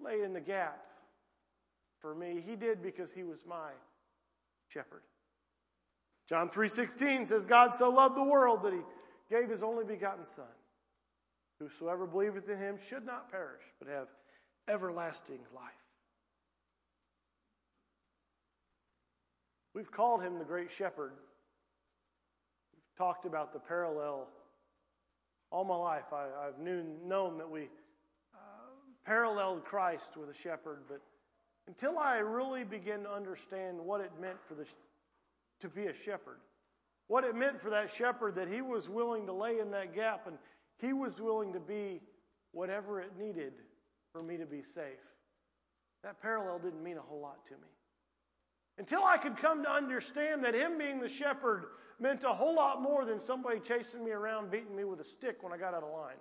lay 0.01 0.23
in 0.23 0.33
the 0.33 0.41
gap 0.41 0.85
for 2.01 2.15
me. 2.15 2.43
He 2.45 2.57
did 2.57 2.83
because 2.83 3.13
he 3.13 3.23
was 3.23 3.45
my 3.47 3.71
shepherd. 4.69 5.03
John 6.29 6.49
3:16 6.49 7.27
says 7.27 7.45
God 7.45 7.77
so 7.77 7.91
loved 7.91 8.17
the 8.17 8.23
world 8.23 8.63
that 8.63 8.73
he 8.73 8.81
gave 9.31 9.49
his 9.49 9.63
only 9.63 9.85
begotten 9.85 10.25
son. 10.25 10.47
Whosoever 11.59 12.07
believeth 12.07 12.49
in 12.49 12.59
him 12.59 12.79
should 12.79 13.05
not 13.05 13.31
perish 13.31 13.63
but 13.79 13.89
have 13.89 14.09
everlasting 14.69 15.41
life. 15.55 15.73
We've 19.75 19.91
called 19.91 20.23
him 20.23 20.39
the 20.39 20.45
great 20.45 20.71
shepherd. 20.71 21.13
Talked 22.97 23.25
about 23.25 23.53
the 23.53 23.59
parallel 23.59 24.29
all 25.53 25.65
my 25.65 25.77
life. 25.77 26.05
I, 26.13 26.47
have 26.47 26.59
known 26.59 27.39
that 27.39 27.49
we 27.49 27.63
uh, 28.35 28.39
paralleled 29.05 29.65
Christ 29.65 30.17
with 30.17 30.31
a 30.31 30.35
shepherd, 30.35 30.85
but 30.89 31.01
until 31.69 31.99
I 31.99 32.17
really 32.17 32.65
began 32.65 33.03
to 33.05 33.11
understand 33.11 33.79
what 33.79 34.01
it 34.01 34.11
meant 34.21 34.39
for 34.49 34.55
the, 34.55 34.65
to 35.61 35.69
be 35.69 35.87
a 35.87 35.95
shepherd, 35.95 36.39
what 37.07 37.25
it 37.25 37.37
meant 37.37 37.61
for 37.61 37.71
that 37.71 37.93
shepherd 37.93 38.35
that 38.37 38.49
he 38.49 38.63
was 38.63 38.89
willing 38.89 39.27
to 39.27 39.33
lay 39.33 39.59
in 39.59 39.71
that 39.73 39.95
gap 39.95 40.27
and 40.27 40.39
he 40.79 40.93
was 40.93 41.21
willing 41.21 41.53
to 41.53 41.61
be 41.61 42.01
whatever 42.53 43.01
it 43.01 43.13
needed 43.19 43.53
for 44.13 44.23
me 44.23 44.37
to 44.39 44.47
be 44.47 44.63
safe. 44.63 44.99
That 46.03 46.21
parallel 46.21 46.59
didn't 46.59 46.83
mean 46.83 46.97
a 46.97 47.03
whole 47.03 47.21
lot 47.21 47.45
to 47.47 47.53
me. 47.53 47.69
Until 48.79 49.05
I 49.05 49.19
could 49.19 49.37
come 49.37 49.63
to 49.63 49.71
understand 49.71 50.45
that 50.45 50.55
him 50.55 50.79
being 50.79 51.01
the 51.01 51.09
shepherd 51.09 51.67
meant 52.03 52.25
a 52.25 52.35
whole 52.35 52.55
lot 52.55 52.83
more 52.83 53.05
than 53.05 53.21
somebody 53.21 53.61
chasing 53.61 54.05
me 54.05 54.11
around, 54.11 54.51
beating 54.51 54.75
me 54.75 54.85
with 54.85 55.01
a 55.01 55.05
stick 55.05 55.43
when 55.43 55.53
I 55.53 55.57
got 55.57 55.73
out 55.73 55.85
of 55.85 55.93
line. 55.93 56.17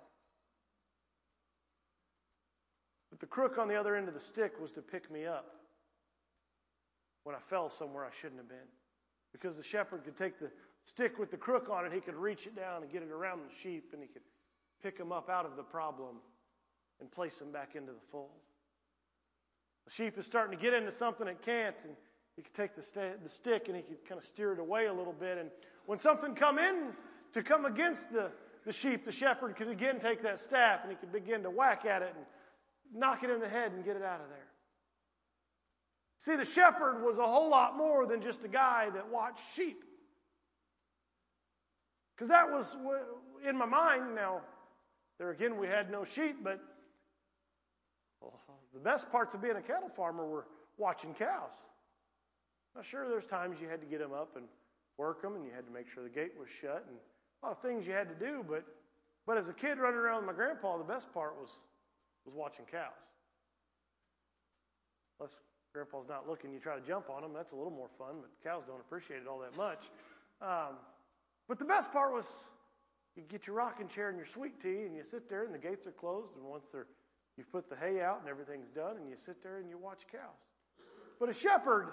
But 3.10 3.18
the 3.18 3.26
crook 3.26 3.58
on 3.58 3.68
the 3.68 3.74
other 3.74 3.96
end 3.96 4.08
of 4.08 4.14
the 4.14 4.20
stick 4.20 4.60
was 4.60 4.70
to 4.72 4.80
pick 4.80 5.10
me 5.10 5.26
up 5.26 5.56
when 7.24 7.34
I 7.34 7.40
fell 7.40 7.68
somewhere 7.68 8.04
I 8.04 8.10
shouldn't 8.20 8.38
have 8.38 8.48
been. 8.48 8.70
Because 9.32 9.56
the 9.56 9.62
shepherd 9.62 10.04
could 10.04 10.16
take 10.16 10.38
the 10.38 10.50
stick 10.84 11.18
with 11.18 11.30
the 11.30 11.36
crook 11.36 11.68
on 11.70 11.84
it, 11.84 11.92
he 11.92 12.00
could 12.00 12.14
reach 12.14 12.46
it 12.46 12.54
down 12.54 12.82
and 12.82 12.90
get 12.90 13.02
it 13.02 13.10
around 13.10 13.40
the 13.40 13.54
sheep, 13.62 13.90
and 13.92 14.00
he 14.00 14.08
could 14.08 14.22
pick 14.82 14.96
them 14.96 15.12
up 15.12 15.28
out 15.28 15.44
of 15.44 15.56
the 15.56 15.62
problem 15.62 16.16
and 17.00 17.10
place 17.10 17.38
them 17.38 17.50
back 17.50 17.74
into 17.74 17.92
the 17.92 18.06
fold. 18.10 18.30
The 19.86 19.90
sheep 19.92 20.16
is 20.16 20.26
starting 20.26 20.56
to 20.56 20.62
get 20.62 20.74
into 20.74 20.92
something 20.92 21.26
it 21.26 21.42
can't, 21.42 21.76
and 21.84 21.96
he 22.36 22.42
could 22.42 22.54
take 22.54 22.74
the, 22.74 22.82
st- 22.82 23.22
the 23.22 23.28
stick 23.28 23.64
and 23.68 23.76
he 23.76 23.82
could 23.82 24.04
kind 24.08 24.18
of 24.18 24.26
steer 24.26 24.52
it 24.52 24.58
away 24.58 24.86
a 24.86 24.92
little 24.92 25.12
bit. 25.12 25.38
And 25.38 25.50
when 25.86 25.98
something 25.98 26.34
come 26.34 26.58
in 26.58 26.92
to 27.32 27.42
come 27.42 27.64
against 27.64 28.12
the, 28.12 28.30
the 28.64 28.72
sheep, 28.72 29.04
the 29.04 29.12
shepherd 29.12 29.56
could 29.56 29.68
again 29.68 29.98
take 30.00 30.22
that 30.22 30.40
staff 30.40 30.80
and 30.82 30.90
he 30.90 30.96
could 30.96 31.12
begin 31.12 31.42
to 31.42 31.50
whack 31.50 31.84
at 31.84 32.02
it 32.02 32.14
and 32.16 32.24
knock 32.94 33.22
it 33.22 33.30
in 33.30 33.40
the 33.40 33.48
head 33.48 33.72
and 33.72 33.84
get 33.84 33.96
it 33.96 34.02
out 34.02 34.20
of 34.20 34.28
there. 34.28 34.48
See, 36.18 36.36
the 36.36 36.44
shepherd 36.44 37.02
was 37.04 37.18
a 37.18 37.26
whole 37.26 37.50
lot 37.50 37.76
more 37.76 38.06
than 38.06 38.22
just 38.22 38.44
a 38.44 38.48
guy 38.48 38.90
that 38.90 39.08
watched 39.10 39.42
sheep. 39.56 39.82
Because 42.14 42.28
that 42.28 42.48
was 42.48 42.76
in 43.48 43.56
my 43.56 43.66
mind. 43.66 44.14
Now, 44.14 44.42
there 45.18 45.30
again, 45.30 45.58
we 45.58 45.66
had 45.66 45.90
no 45.90 46.04
sheep, 46.04 46.36
but 46.44 46.60
the 48.72 48.78
best 48.78 49.10
parts 49.10 49.34
of 49.34 49.42
being 49.42 49.56
a 49.56 49.62
cattle 49.62 49.88
farmer 49.88 50.24
were 50.24 50.46
watching 50.78 51.12
cows. 51.14 51.52
Now, 52.76 52.82
sure, 52.82 53.08
there's 53.08 53.26
times 53.26 53.58
you 53.60 53.68
had 53.68 53.80
to 53.80 53.86
get 53.86 53.98
them 53.98 54.12
up 54.12 54.36
and 54.36 54.46
work 55.02 55.22
them, 55.22 55.34
and 55.34 55.44
you 55.44 55.50
had 55.50 55.66
to 55.66 55.72
make 55.72 55.90
sure 55.90 56.04
the 56.04 56.08
gate 56.08 56.30
was 56.38 56.46
shut, 56.62 56.86
and 56.86 56.96
a 57.42 57.46
lot 57.46 57.52
of 57.58 57.60
things 57.60 57.84
you 57.84 57.92
had 57.92 58.08
to 58.08 58.14
do. 58.14 58.44
But, 58.48 58.62
but 59.26 59.36
as 59.36 59.48
a 59.48 59.52
kid 59.52 59.78
running 59.78 59.98
around 59.98 60.22
with 60.22 60.26
my 60.26 60.32
grandpa, 60.32 60.78
the 60.78 60.84
best 60.84 61.12
part 61.12 61.34
was 61.34 61.50
was 62.24 62.34
watching 62.36 62.64
cows. 62.70 63.10
Unless 65.18 65.40
grandpa's 65.72 66.06
not 66.08 66.28
looking, 66.28 66.52
you 66.52 66.60
try 66.60 66.76
to 66.78 66.86
jump 66.86 67.10
on 67.10 67.22
them. 67.22 67.32
That's 67.34 67.50
a 67.50 67.56
little 67.56 67.72
more 67.72 67.90
fun, 67.98 68.22
but 68.22 68.30
cows 68.48 68.62
don't 68.68 68.78
appreciate 68.78 69.18
it 69.18 69.26
all 69.26 69.40
that 69.40 69.56
much. 69.56 69.90
Um, 70.40 70.78
but 71.48 71.58
the 71.58 71.64
best 71.64 71.92
part 71.92 72.12
was 72.12 72.26
you 73.16 73.24
get 73.28 73.48
your 73.48 73.56
rocking 73.56 73.88
chair 73.88 74.08
and 74.08 74.16
your 74.16 74.26
sweet 74.26 74.60
tea, 74.60 74.86
and 74.86 74.94
you 74.94 75.02
sit 75.02 75.28
there, 75.28 75.44
and 75.44 75.52
the 75.52 75.58
gates 75.58 75.84
are 75.88 75.92
closed, 75.92 76.36
and 76.36 76.44
once 76.44 76.66
they're 76.70 76.86
you've 77.36 77.50
put 77.50 77.68
the 77.68 77.76
hay 77.76 78.00
out 78.00 78.20
and 78.20 78.28
everything's 78.28 78.68
done, 78.68 78.96
and 78.98 79.08
you 79.08 79.16
sit 79.16 79.42
there 79.42 79.58
and 79.58 79.68
you 79.68 79.78
watch 79.78 80.02
cows. 80.12 80.20
But 81.18 81.28
a 81.28 81.34
shepherd, 81.34 81.92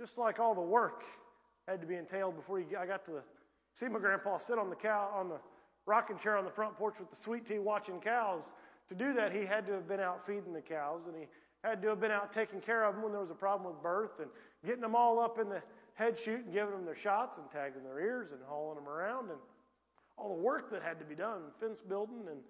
just 0.00 0.18
like 0.18 0.40
all 0.40 0.54
the 0.54 0.60
work 0.60 1.04
had 1.70 1.80
to 1.80 1.86
be 1.86 1.96
entailed 1.96 2.36
before 2.36 2.60
you, 2.60 2.66
I 2.78 2.86
got 2.86 3.04
to 3.06 3.10
the, 3.12 3.22
see 3.74 3.88
my 3.88 3.98
grandpa 3.98 4.38
sit 4.38 4.58
on 4.58 4.70
the 4.70 4.76
cow 4.76 5.10
on 5.14 5.28
the 5.28 5.38
rocking 5.86 6.18
chair 6.18 6.36
on 6.36 6.44
the 6.44 6.50
front 6.50 6.76
porch 6.76 6.94
with 6.98 7.10
the 7.10 7.16
sweet 7.16 7.46
tea 7.46 7.58
watching 7.58 8.00
cows 8.00 8.44
to 8.88 8.94
do 8.94 9.12
that, 9.14 9.32
he 9.32 9.44
had 9.44 9.66
to 9.66 9.72
have 9.72 9.86
been 9.86 10.00
out 10.00 10.24
feeding 10.24 10.52
the 10.52 10.60
cows 10.60 11.02
and 11.06 11.14
he 11.14 11.26
had 11.62 11.82
to 11.82 11.88
have 11.88 12.00
been 12.00 12.10
out 12.10 12.32
taking 12.32 12.60
care 12.60 12.84
of 12.84 12.94
them 12.94 13.02
when 13.02 13.12
there 13.12 13.20
was 13.20 13.30
a 13.30 13.34
problem 13.34 13.72
with 13.72 13.82
birth 13.82 14.20
and 14.20 14.28
getting 14.64 14.80
them 14.80 14.94
all 14.94 15.20
up 15.20 15.38
in 15.38 15.48
the 15.48 15.62
head 15.94 16.18
chute 16.18 16.44
and 16.44 16.52
giving 16.52 16.72
them 16.72 16.84
their 16.84 16.96
shots 16.96 17.36
and 17.36 17.50
tagging 17.50 17.84
their 17.84 18.00
ears 18.00 18.30
and 18.32 18.40
hauling 18.46 18.76
them 18.76 18.88
around 18.88 19.30
and 19.30 19.38
all 20.16 20.36
the 20.36 20.42
work 20.42 20.70
that 20.70 20.82
had 20.82 20.98
to 20.98 21.04
be 21.04 21.14
done, 21.14 21.42
fence 21.60 21.80
building, 21.80 22.24
and 22.28 22.40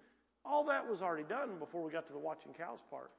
all 0.45 0.63
that 0.63 0.87
was 0.87 1.01
already 1.01 1.23
done 1.23 1.59
before 1.59 1.83
we 1.83 1.91
got 1.91 2.07
to 2.07 2.13
the 2.13 2.19
watching 2.19 2.53
cows 2.53 2.79
part. 2.89 3.11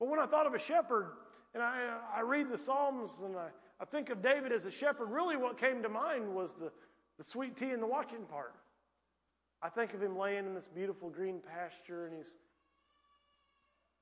But 0.00 0.08
when 0.08 0.18
I 0.18 0.26
thought 0.26 0.46
of 0.46 0.54
a 0.54 0.58
shepherd, 0.58 1.12
and 1.52 1.62
I, 1.62 1.98
I 2.16 2.22
read 2.22 2.50
the 2.50 2.58
Psalms 2.58 3.10
and 3.24 3.36
I, 3.36 3.48
I 3.80 3.84
think 3.84 4.10
of 4.10 4.22
David 4.22 4.52
as 4.52 4.66
a 4.66 4.70
shepherd, 4.70 5.10
really 5.10 5.36
what 5.36 5.58
came 5.58 5.82
to 5.82 5.88
mind 5.88 6.32
was 6.32 6.54
the, 6.54 6.70
the 7.18 7.24
sweet 7.24 7.56
tea 7.56 7.70
and 7.70 7.82
the 7.82 7.86
watching 7.86 8.24
part. 8.30 8.54
I 9.62 9.68
think 9.68 9.94
of 9.94 10.02
him 10.02 10.16
laying 10.16 10.46
in 10.46 10.54
this 10.54 10.68
beautiful 10.68 11.10
green 11.10 11.40
pasture, 11.40 12.06
and 12.06 12.16
he's, 12.16 12.36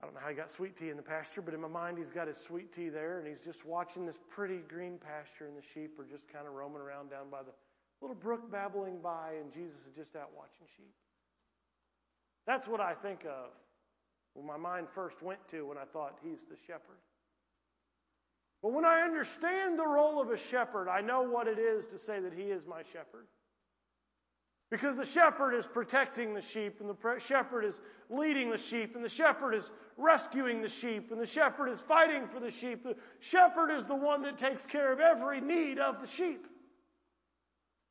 I 0.02 0.06
don't 0.06 0.14
know 0.14 0.20
how 0.20 0.28
he 0.28 0.34
got 0.34 0.50
sweet 0.50 0.76
tea 0.76 0.90
in 0.90 0.96
the 0.96 1.02
pasture, 1.02 1.40
but 1.40 1.54
in 1.54 1.60
my 1.60 1.68
mind, 1.68 1.98
he's 1.98 2.10
got 2.10 2.28
his 2.28 2.36
sweet 2.36 2.74
tea 2.74 2.88
there, 2.88 3.18
and 3.18 3.26
he's 3.26 3.44
just 3.44 3.64
watching 3.64 4.04
this 4.04 4.18
pretty 4.28 4.58
green 4.68 4.98
pasture, 4.98 5.46
and 5.46 5.56
the 5.56 5.62
sheep 5.62 5.98
are 5.98 6.04
just 6.04 6.28
kind 6.30 6.46
of 6.46 6.52
roaming 6.52 6.82
around 6.82 7.10
down 7.10 7.30
by 7.30 7.42
the 7.42 7.52
little 8.00 8.16
brook 8.16 8.50
babbling 8.50 8.98
by, 9.00 9.34
and 9.40 9.52
Jesus 9.52 9.80
is 9.86 9.94
just 9.96 10.16
out 10.16 10.30
watching 10.36 10.66
sheep. 10.76 10.92
That's 12.46 12.66
what 12.66 12.80
I 12.80 12.94
think 12.94 13.24
of 13.24 13.50
when 14.34 14.46
my 14.46 14.56
mind 14.56 14.88
first 14.92 15.22
went 15.22 15.46
to 15.50 15.66
when 15.66 15.78
I 15.78 15.84
thought 15.84 16.18
he's 16.22 16.42
the 16.42 16.56
shepherd. 16.66 16.98
But 18.62 18.72
when 18.72 18.84
I 18.84 19.00
understand 19.00 19.78
the 19.78 19.86
role 19.86 20.20
of 20.20 20.30
a 20.30 20.36
shepherd, 20.36 20.88
I 20.88 21.00
know 21.00 21.22
what 21.22 21.48
it 21.48 21.58
is 21.58 21.86
to 21.88 21.98
say 21.98 22.20
that 22.20 22.32
he 22.32 22.44
is 22.44 22.66
my 22.66 22.82
shepherd. 22.92 23.26
Because 24.70 24.96
the 24.96 25.04
shepherd 25.04 25.54
is 25.54 25.66
protecting 25.66 26.32
the 26.32 26.40
sheep, 26.40 26.80
and 26.80 26.88
the 26.88 27.18
shepherd 27.18 27.64
is 27.64 27.82
leading 28.08 28.50
the 28.50 28.56
sheep, 28.56 28.94
and 28.94 29.04
the 29.04 29.08
shepherd 29.08 29.52
is 29.52 29.70
rescuing 29.98 30.62
the 30.62 30.68
sheep, 30.68 31.10
and 31.10 31.20
the 31.20 31.26
shepherd 31.26 31.68
is 31.68 31.82
fighting 31.82 32.26
for 32.28 32.40
the 32.40 32.50
sheep. 32.50 32.84
The 32.84 32.96
shepherd 33.18 33.70
is 33.70 33.84
the 33.84 33.94
one 33.94 34.22
that 34.22 34.38
takes 34.38 34.64
care 34.64 34.92
of 34.92 35.00
every 35.00 35.40
need 35.40 35.78
of 35.78 36.00
the 36.00 36.06
sheep. 36.06 36.46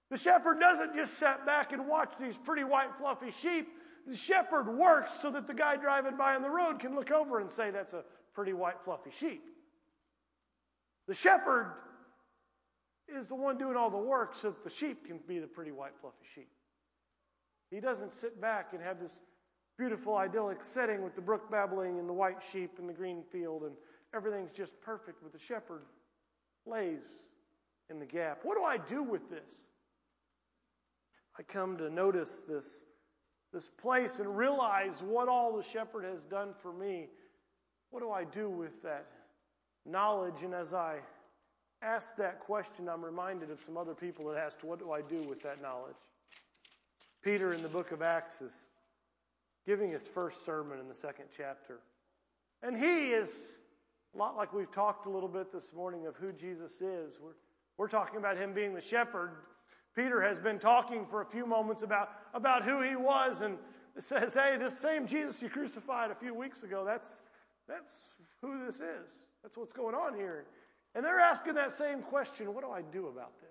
The 0.09 0.17
shepherd 0.17 0.59
doesn't 0.59 0.95
just 0.95 1.19
sit 1.19 1.45
back 1.45 1.71
and 1.71 1.87
watch 1.87 2.13
these 2.19 2.37
pretty 2.37 2.63
white, 2.63 2.95
fluffy 2.97 3.31
sheep. 3.41 3.67
The 4.07 4.17
shepherd 4.17 4.67
works 4.67 5.11
so 5.21 5.29
that 5.31 5.45
the 5.45 5.53
guy 5.53 5.75
driving 5.75 6.17
by 6.17 6.33
on 6.33 6.41
the 6.41 6.49
road 6.49 6.79
can 6.79 6.95
look 6.95 7.11
over 7.11 7.39
and 7.39 7.51
say, 7.51 7.69
That's 7.71 7.93
a 7.93 8.03
pretty 8.33 8.53
white, 8.53 8.81
fluffy 8.83 9.11
sheep. 9.11 9.50
The 11.11 11.15
shepherd 11.15 11.73
is 13.13 13.27
the 13.27 13.35
one 13.35 13.57
doing 13.57 13.75
all 13.75 13.89
the 13.89 13.97
work 13.97 14.33
so 14.33 14.47
that 14.51 14.63
the 14.63 14.69
sheep 14.69 15.07
can 15.07 15.19
be 15.27 15.39
the 15.39 15.45
pretty 15.45 15.73
white, 15.73 15.91
fluffy 15.99 16.23
sheep. 16.33 16.47
He 17.69 17.81
doesn't 17.81 18.13
sit 18.13 18.39
back 18.39 18.71
and 18.71 18.81
have 18.81 18.97
this 18.97 19.19
beautiful, 19.77 20.15
idyllic 20.15 20.63
setting 20.63 21.03
with 21.03 21.13
the 21.15 21.21
brook 21.21 21.51
babbling 21.51 21.99
and 21.99 22.07
the 22.07 22.13
white 22.13 22.37
sheep 22.53 22.79
and 22.79 22.87
the 22.87 22.93
green 22.93 23.23
field 23.29 23.63
and 23.63 23.73
everything's 24.15 24.53
just 24.53 24.79
perfect, 24.79 25.21
but 25.21 25.33
the 25.33 25.37
shepherd 25.37 25.81
lays 26.65 27.03
in 27.89 27.99
the 27.99 28.05
gap. 28.05 28.39
What 28.43 28.55
do 28.57 28.63
I 28.63 28.77
do 28.77 29.03
with 29.03 29.29
this? 29.29 29.51
I 31.37 31.43
come 31.43 31.75
to 31.79 31.89
notice 31.89 32.45
this, 32.47 32.85
this 33.51 33.67
place 33.67 34.19
and 34.19 34.37
realize 34.37 34.93
what 35.03 35.27
all 35.27 35.57
the 35.57 35.63
shepherd 35.63 36.05
has 36.05 36.23
done 36.23 36.53
for 36.61 36.71
me. 36.71 37.09
What 37.89 37.99
do 37.99 38.11
I 38.11 38.23
do 38.23 38.49
with 38.49 38.81
that 38.83 39.07
knowledge? 39.85 40.43
And 40.43 40.53
as 40.53 40.73
I 40.73 40.97
ask 41.81 42.15
that 42.17 42.39
question, 42.39 42.87
I'm 42.89 43.03
reminded 43.03 43.51
of 43.51 43.59
some 43.59 43.77
other 43.77 43.93
people 43.93 44.25
that 44.29 44.37
asked, 44.37 44.63
What 44.63 44.79
do 44.79 44.91
I 44.91 45.01
do 45.01 45.21
with 45.27 45.41
that 45.43 45.61
knowledge? 45.61 45.95
Peter 47.23 47.53
in 47.53 47.61
the 47.61 47.69
book 47.69 47.91
of 47.91 48.01
Acts 48.01 48.41
is 48.41 48.53
giving 49.65 49.91
his 49.91 50.07
first 50.07 50.43
sermon 50.43 50.79
in 50.79 50.87
the 50.87 50.95
second 50.95 51.25
chapter. 51.35 51.79
And 52.63 52.75
he 52.77 53.09
is 53.09 53.37
a 54.13 54.17
lot 54.17 54.35
like 54.35 54.53
we've 54.53 54.71
talked 54.71 55.05
a 55.05 55.09
little 55.09 55.29
bit 55.29 55.51
this 55.51 55.71
morning 55.73 56.07
of 56.07 56.15
who 56.15 56.31
Jesus 56.31 56.81
is. 56.81 57.19
We're, 57.21 57.35
we're 57.77 57.87
talking 57.87 58.17
about 58.17 58.37
him 58.37 58.53
being 58.53 58.73
the 58.73 58.81
shepherd, 58.81 59.31
Peter 59.95 60.21
has 60.21 60.39
been 60.39 60.57
talking 60.57 61.05
for 61.05 61.21
a 61.21 61.25
few 61.25 61.45
moments 61.45 61.83
about, 61.83 62.11
about 62.33 62.63
who 62.63 62.81
he 62.81 62.95
was 62.95 63.41
and 63.41 63.57
says, 63.99 64.33
Hey, 64.33 64.55
this 64.57 64.79
same 64.79 65.05
Jesus 65.05 65.41
you 65.41 65.49
crucified 65.49 66.11
a 66.11 66.15
few 66.15 66.33
weeks 66.33 66.63
ago, 66.63 66.83
that's, 66.85 67.21
that's 67.67 68.09
who 68.41 68.65
this 68.65 68.75
is. 68.75 69.09
That's 69.43 69.57
what's 69.57 69.73
going 69.73 69.95
on 69.95 70.15
here. 70.15 70.45
And 70.93 71.05
they're 71.05 71.19
asking 71.19 71.55
that 71.55 71.73
same 71.73 72.01
question 72.01 72.53
What 72.53 72.63
do 72.63 72.71
I 72.71 72.81
do 72.81 73.07
about 73.07 73.39
this? 73.39 73.49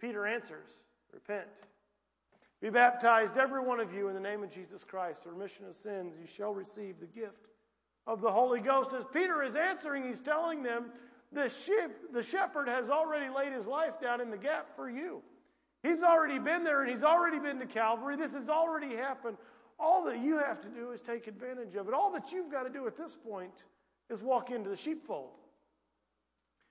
Peter 0.00 0.26
answers, 0.26 0.70
Repent. 1.12 1.48
Be 2.60 2.68
baptized, 2.68 3.38
every 3.38 3.60
one 3.62 3.80
of 3.80 3.94
you, 3.94 4.08
in 4.08 4.14
the 4.14 4.20
name 4.20 4.42
of 4.42 4.50
Jesus 4.50 4.84
Christ, 4.84 5.24
the 5.24 5.30
remission 5.30 5.64
of 5.64 5.74
sins. 5.74 6.14
You 6.20 6.26
shall 6.26 6.52
receive 6.52 7.00
the 7.00 7.06
gift 7.06 7.48
of 8.06 8.20
the 8.20 8.30
Holy 8.30 8.60
Ghost. 8.60 8.92
As 8.92 9.04
Peter 9.12 9.42
is 9.42 9.56
answering, 9.56 10.06
he's 10.06 10.20
telling 10.20 10.62
them 10.62 10.86
the, 11.32 11.48
sheep, 11.48 12.12
the 12.12 12.22
shepherd 12.22 12.68
has 12.68 12.90
already 12.90 13.34
laid 13.34 13.52
his 13.52 13.66
life 13.66 13.98
down 13.98 14.20
in 14.20 14.30
the 14.30 14.36
gap 14.36 14.76
for 14.76 14.90
you. 14.90 15.22
He's 15.82 16.02
already 16.02 16.38
been 16.38 16.64
there 16.64 16.82
and 16.82 16.90
he's 16.90 17.02
already 17.02 17.38
been 17.38 17.58
to 17.60 17.66
Calvary. 17.66 18.16
This 18.16 18.34
has 18.34 18.50
already 18.50 18.94
happened. 18.94 19.38
All 19.78 20.04
that 20.04 20.18
you 20.18 20.36
have 20.38 20.60
to 20.60 20.68
do 20.68 20.90
is 20.90 21.00
take 21.00 21.26
advantage 21.26 21.74
of 21.76 21.88
it. 21.88 21.94
All 21.94 22.12
that 22.12 22.32
you've 22.32 22.50
got 22.50 22.64
to 22.64 22.70
do 22.70 22.86
at 22.86 22.96
this 22.96 23.16
point 23.16 23.64
is 24.10 24.22
walk 24.22 24.50
into 24.50 24.68
the 24.68 24.76
sheepfold. 24.76 25.30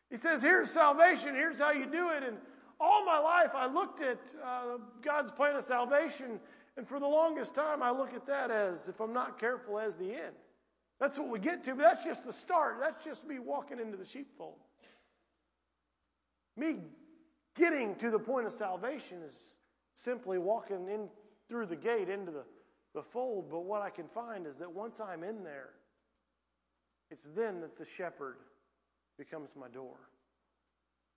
He 0.09 0.17
says, 0.17 0.41
Here's 0.41 0.69
salvation, 0.69 1.35
here's 1.35 1.59
how 1.59 1.71
you 1.71 1.85
do 1.85 2.09
it. 2.09 2.23
And 2.23 2.37
all 2.79 3.05
my 3.05 3.19
life, 3.19 3.51
I 3.55 3.67
looked 3.67 4.01
at 4.01 4.19
uh, 4.43 4.77
God's 5.01 5.31
plan 5.31 5.55
of 5.55 5.63
salvation, 5.63 6.39
and 6.77 6.87
for 6.87 6.99
the 6.99 7.07
longest 7.07 7.55
time, 7.55 7.83
I 7.83 7.91
look 7.91 8.13
at 8.13 8.25
that 8.27 8.51
as, 8.51 8.87
if 8.87 8.99
I'm 8.99 9.13
not 9.13 9.39
careful, 9.39 9.79
as 9.79 9.95
the 9.97 10.13
end. 10.13 10.35
That's 10.99 11.17
what 11.17 11.29
we 11.29 11.39
get 11.39 11.63
to, 11.65 11.75
but 11.75 11.83
that's 11.83 12.03
just 12.03 12.25
the 12.25 12.33
start. 12.33 12.77
That's 12.81 13.03
just 13.03 13.25
me 13.25 13.39
walking 13.39 13.79
into 13.79 13.97
the 13.97 14.05
sheepfold. 14.05 14.55
Me 16.57 16.77
getting 17.55 17.95
to 17.95 18.09
the 18.09 18.19
point 18.19 18.47
of 18.47 18.53
salvation 18.53 19.19
is 19.25 19.33
simply 19.93 20.37
walking 20.37 20.87
in 20.89 21.07
through 21.47 21.67
the 21.67 21.75
gate 21.75 22.09
into 22.09 22.31
the, 22.31 22.43
the 22.93 23.01
fold. 23.01 23.49
But 23.49 23.63
what 23.63 23.81
I 23.81 23.89
can 23.89 24.07
find 24.07 24.45
is 24.45 24.57
that 24.57 24.71
once 24.71 24.99
I'm 24.99 25.23
in 25.23 25.43
there, 25.43 25.69
it's 27.11 27.27
then 27.35 27.61
that 27.61 27.77
the 27.77 27.85
shepherd 27.85 28.37
becomes 29.17 29.51
my 29.59 29.67
door. 29.67 29.97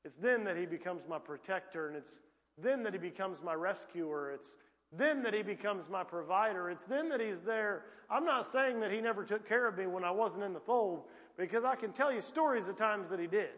It's 0.05 0.16
then 0.16 0.44
that 0.44 0.57
he 0.57 0.66
becomes 0.66 1.02
my 1.09 1.18
protector, 1.18 1.88
and 1.88 1.96
it's 1.96 2.20
then 2.59 2.83
that 2.83 2.92
he 2.92 2.98
becomes 2.98 3.42
my 3.42 3.55
rescuer. 3.55 4.33
It's 4.33 4.57
then 4.90 5.22
that 5.22 5.33
he 5.33 5.42
becomes 5.42 5.88
my 5.88 6.02
provider. 6.02 6.70
It's 6.70 6.85
then 6.85 7.09
that 7.11 7.20
he's 7.20 7.40
there. 7.40 7.85
I'm 8.11 8.24
not 8.24 8.46
saying 8.46 8.81
that 8.81 8.90
he 8.90 9.00
never 9.00 9.24
took 9.24 9.48
care 9.48 9.66
of 9.66 9.78
me 9.78 9.87
when 9.87 10.05
I 10.05 10.11
wasn't 10.11 10.44
in 10.44 10.52
the 10.52 10.61
fold, 10.61 11.05
because 11.38 11.64
I 11.64 11.76
can 11.76 11.92
tell 11.92 12.12
you 12.12 12.20
stories 12.20 12.68
of 12.68 12.76
times 12.76 13.09
that 13.11 13.20
he 13.20 13.26
did. 13.26 13.50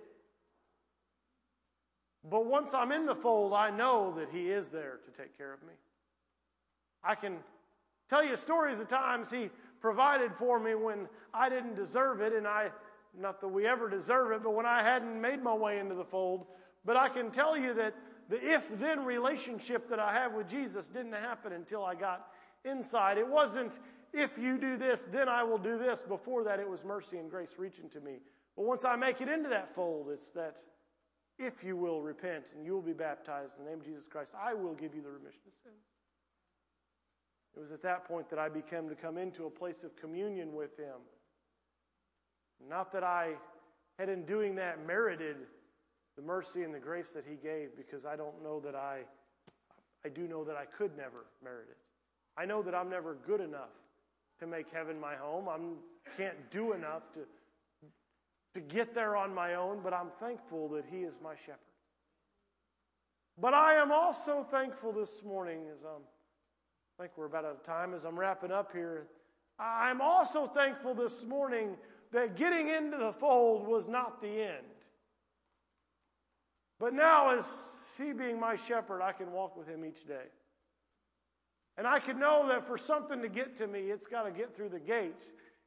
But 2.28 2.46
once 2.46 2.72
I'm 2.72 2.92
in 2.92 3.04
the 3.04 3.14
fold, 3.14 3.52
I 3.52 3.70
know 3.70 4.14
that 4.16 4.28
he 4.30 4.50
is 4.50 4.68
there 4.68 4.98
to 5.04 5.22
take 5.22 5.36
care 5.36 5.52
of 5.52 5.62
me. 5.62 5.74
I 7.02 7.14
can 7.14 7.36
tell 8.08 8.24
you 8.24 8.36
stories 8.36 8.78
of 8.78 8.88
times 8.88 9.30
he 9.30 9.50
provided 9.84 10.32
for 10.38 10.58
me 10.58 10.74
when 10.74 11.06
I 11.34 11.50
didn't 11.50 11.76
deserve 11.76 12.22
it, 12.22 12.32
and 12.32 12.46
I, 12.48 12.70
not 13.20 13.38
that 13.42 13.48
we 13.48 13.66
ever 13.66 13.90
deserve 13.90 14.32
it, 14.32 14.42
but 14.42 14.54
when 14.54 14.64
I 14.64 14.82
hadn't 14.82 15.20
made 15.20 15.42
my 15.42 15.52
way 15.52 15.78
into 15.78 15.94
the 15.94 16.06
fold. 16.06 16.46
But 16.86 16.96
I 16.96 17.10
can 17.10 17.30
tell 17.30 17.54
you 17.54 17.74
that 17.74 17.94
the 18.30 18.42
if 18.42 18.62
then 18.80 19.04
relationship 19.04 19.90
that 19.90 19.98
I 19.98 20.14
have 20.14 20.32
with 20.32 20.48
Jesus 20.48 20.88
didn't 20.88 21.12
happen 21.12 21.52
until 21.52 21.84
I 21.84 21.94
got 21.94 22.28
inside. 22.64 23.18
It 23.18 23.28
wasn't 23.28 23.78
if 24.14 24.38
you 24.38 24.56
do 24.56 24.78
this, 24.78 25.04
then 25.12 25.28
I 25.28 25.42
will 25.42 25.58
do 25.58 25.76
this. 25.76 26.00
Before 26.00 26.44
that, 26.44 26.60
it 26.60 26.70
was 26.70 26.82
mercy 26.82 27.18
and 27.18 27.30
grace 27.30 27.56
reaching 27.58 27.90
to 27.90 28.00
me. 28.00 28.20
But 28.56 28.64
once 28.64 28.86
I 28.86 28.96
make 28.96 29.20
it 29.20 29.28
into 29.28 29.50
that 29.50 29.74
fold, 29.74 30.06
it's 30.10 30.30
that 30.30 30.56
if 31.38 31.62
you 31.62 31.76
will 31.76 32.00
repent 32.00 32.46
and 32.56 32.64
you 32.64 32.72
will 32.72 32.80
be 32.80 32.94
baptized 32.94 33.52
in 33.58 33.66
the 33.66 33.70
name 33.70 33.80
of 33.80 33.84
Jesus 33.84 34.06
Christ, 34.06 34.32
I 34.34 34.54
will 34.54 34.72
give 34.72 34.94
you 34.94 35.02
the 35.02 35.10
remission 35.10 35.42
of 35.46 35.52
sins. 35.62 35.93
It 37.56 37.60
was 37.60 37.70
at 37.70 37.82
that 37.82 38.06
point 38.06 38.28
that 38.30 38.38
I 38.38 38.48
became 38.48 38.88
to 38.88 38.94
come 38.94 39.16
into 39.16 39.46
a 39.46 39.50
place 39.50 39.84
of 39.84 39.94
communion 39.96 40.54
with 40.54 40.76
Him. 40.76 41.00
Not 42.68 42.92
that 42.92 43.04
I 43.04 43.34
had 43.98 44.08
in 44.08 44.24
doing 44.24 44.56
that 44.56 44.84
merited 44.86 45.36
the 46.16 46.22
mercy 46.22 46.62
and 46.62 46.74
the 46.74 46.80
grace 46.80 47.10
that 47.14 47.24
He 47.28 47.36
gave, 47.36 47.76
because 47.76 48.04
I 48.04 48.16
don't 48.16 48.42
know 48.42 48.60
that 48.60 48.74
I, 48.74 49.00
I 50.04 50.08
do 50.08 50.26
know 50.26 50.44
that 50.44 50.56
I 50.56 50.64
could 50.64 50.96
never 50.96 51.26
merit 51.42 51.68
it. 51.70 51.76
I 52.36 52.44
know 52.44 52.62
that 52.62 52.74
I'm 52.74 52.90
never 52.90 53.14
good 53.26 53.40
enough 53.40 53.70
to 54.40 54.46
make 54.46 54.66
heaven 54.72 54.98
my 55.00 55.14
home. 55.14 55.48
I 55.48 55.58
can't 56.16 56.50
do 56.50 56.72
enough 56.72 57.02
to, 57.14 57.20
to 58.54 58.60
get 58.60 58.94
there 58.94 59.16
on 59.16 59.32
my 59.32 59.54
own, 59.54 59.80
but 59.82 59.92
I'm 59.92 60.10
thankful 60.18 60.68
that 60.70 60.84
He 60.90 60.98
is 60.98 61.14
my 61.22 61.34
shepherd. 61.46 61.58
But 63.40 63.54
I 63.54 63.74
am 63.74 63.90
also 63.90 64.46
thankful 64.50 64.92
this 64.92 65.22
morning 65.24 65.62
as 65.72 65.84
I'm, 65.84 66.02
I 66.96 67.02
think 67.02 67.12
we're 67.16 67.26
about 67.26 67.44
out 67.44 67.56
of 67.56 67.62
time 67.64 67.92
as 67.92 68.04
I'm 68.04 68.16
wrapping 68.16 68.52
up 68.52 68.70
here. 68.72 69.06
I'm 69.58 70.00
also 70.00 70.46
thankful 70.46 70.94
this 70.94 71.24
morning 71.24 71.76
that 72.12 72.36
getting 72.36 72.68
into 72.68 72.96
the 72.98 73.12
fold 73.12 73.66
was 73.66 73.88
not 73.88 74.22
the 74.22 74.28
end. 74.28 74.66
But 76.78 76.94
now, 76.94 77.36
as 77.36 77.46
He 77.98 78.12
being 78.12 78.38
my 78.38 78.54
shepherd, 78.54 79.02
I 79.02 79.10
can 79.10 79.32
walk 79.32 79.56
with 79.56 79.66
Him 79.66 79.84
each 79.84 80.06
day. 80.06 80.26
And 81.76 81.86
I 81.86 81.98
can 81.98 82.20
know 82.20 82.46
that 82.48 82.66
for 82.66 82.78
something 82.78 83.20
to 83.22 83.28
get 83.28 83.56
to 83.58 83.66
me, 83.66 83.80
it's 83.90 84.06
got 84.06 84.22
to 84.22 84.30
get 84.30 84.54
through 84.54 84.68
the 84.68 84.78
gate. 84.78 85.24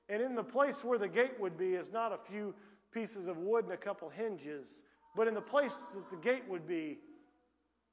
And 0.07 0.21
in 0.21 0.33
the 0.33 0.43
place 0.43 0.81
where 0.81 0.97
the 0.97 1.09
gate 1.09 1.37
would 1.39 1.57
be 1.57 1.73
is 1.73 1.91
not 1.91 2.13
a 2.13 2.19
few 2.31 2.55
pieces 2.93 3.27
of 3.27 3.37
wood 3.37 3.65
and 3.65 3.73
a 3.73 3.77
couple 3.77 4.09
hinges, 4.09 4.67
but 5.13 5.27
in 5.27 5.33
the 5.33 5.41
place 5.41 5.75
that 5.93 6.09
the 6.09 6.15
gate 6.17 6.43
would 6.47 6.65
be 6.65 6.99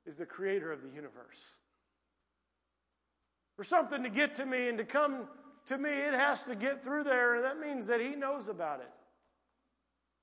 is 0.06 0.14
the 0.14 0.26
creator 0.26 0.70
of 0.70 0.82
the 0.82 0.88
universe. 0.90 1.56
For 3.56 3.64
something 3.64 4.02
to 4.02 4.10
get 4.10 4.34
to 4.36 4.46
me 4.46 4.68
and 4.68 4.78
to 4.78 4.84
come 4.84 5.28
to 5.66 5.78
me, 5.78 5.90
it 5.90 6.14
has 6.14 6.42
to 6.44 6.54
get 6.54 6.82
through 6.82 7.04
there, 7.04 7.36
and 7.36 7.44
that 7.44 7.58
means 7.58 7.86
that 7.86 8.00
he 8.00 8.14
knows 8.14 8.48
about 8.48 8.80
it. 8.80 8.90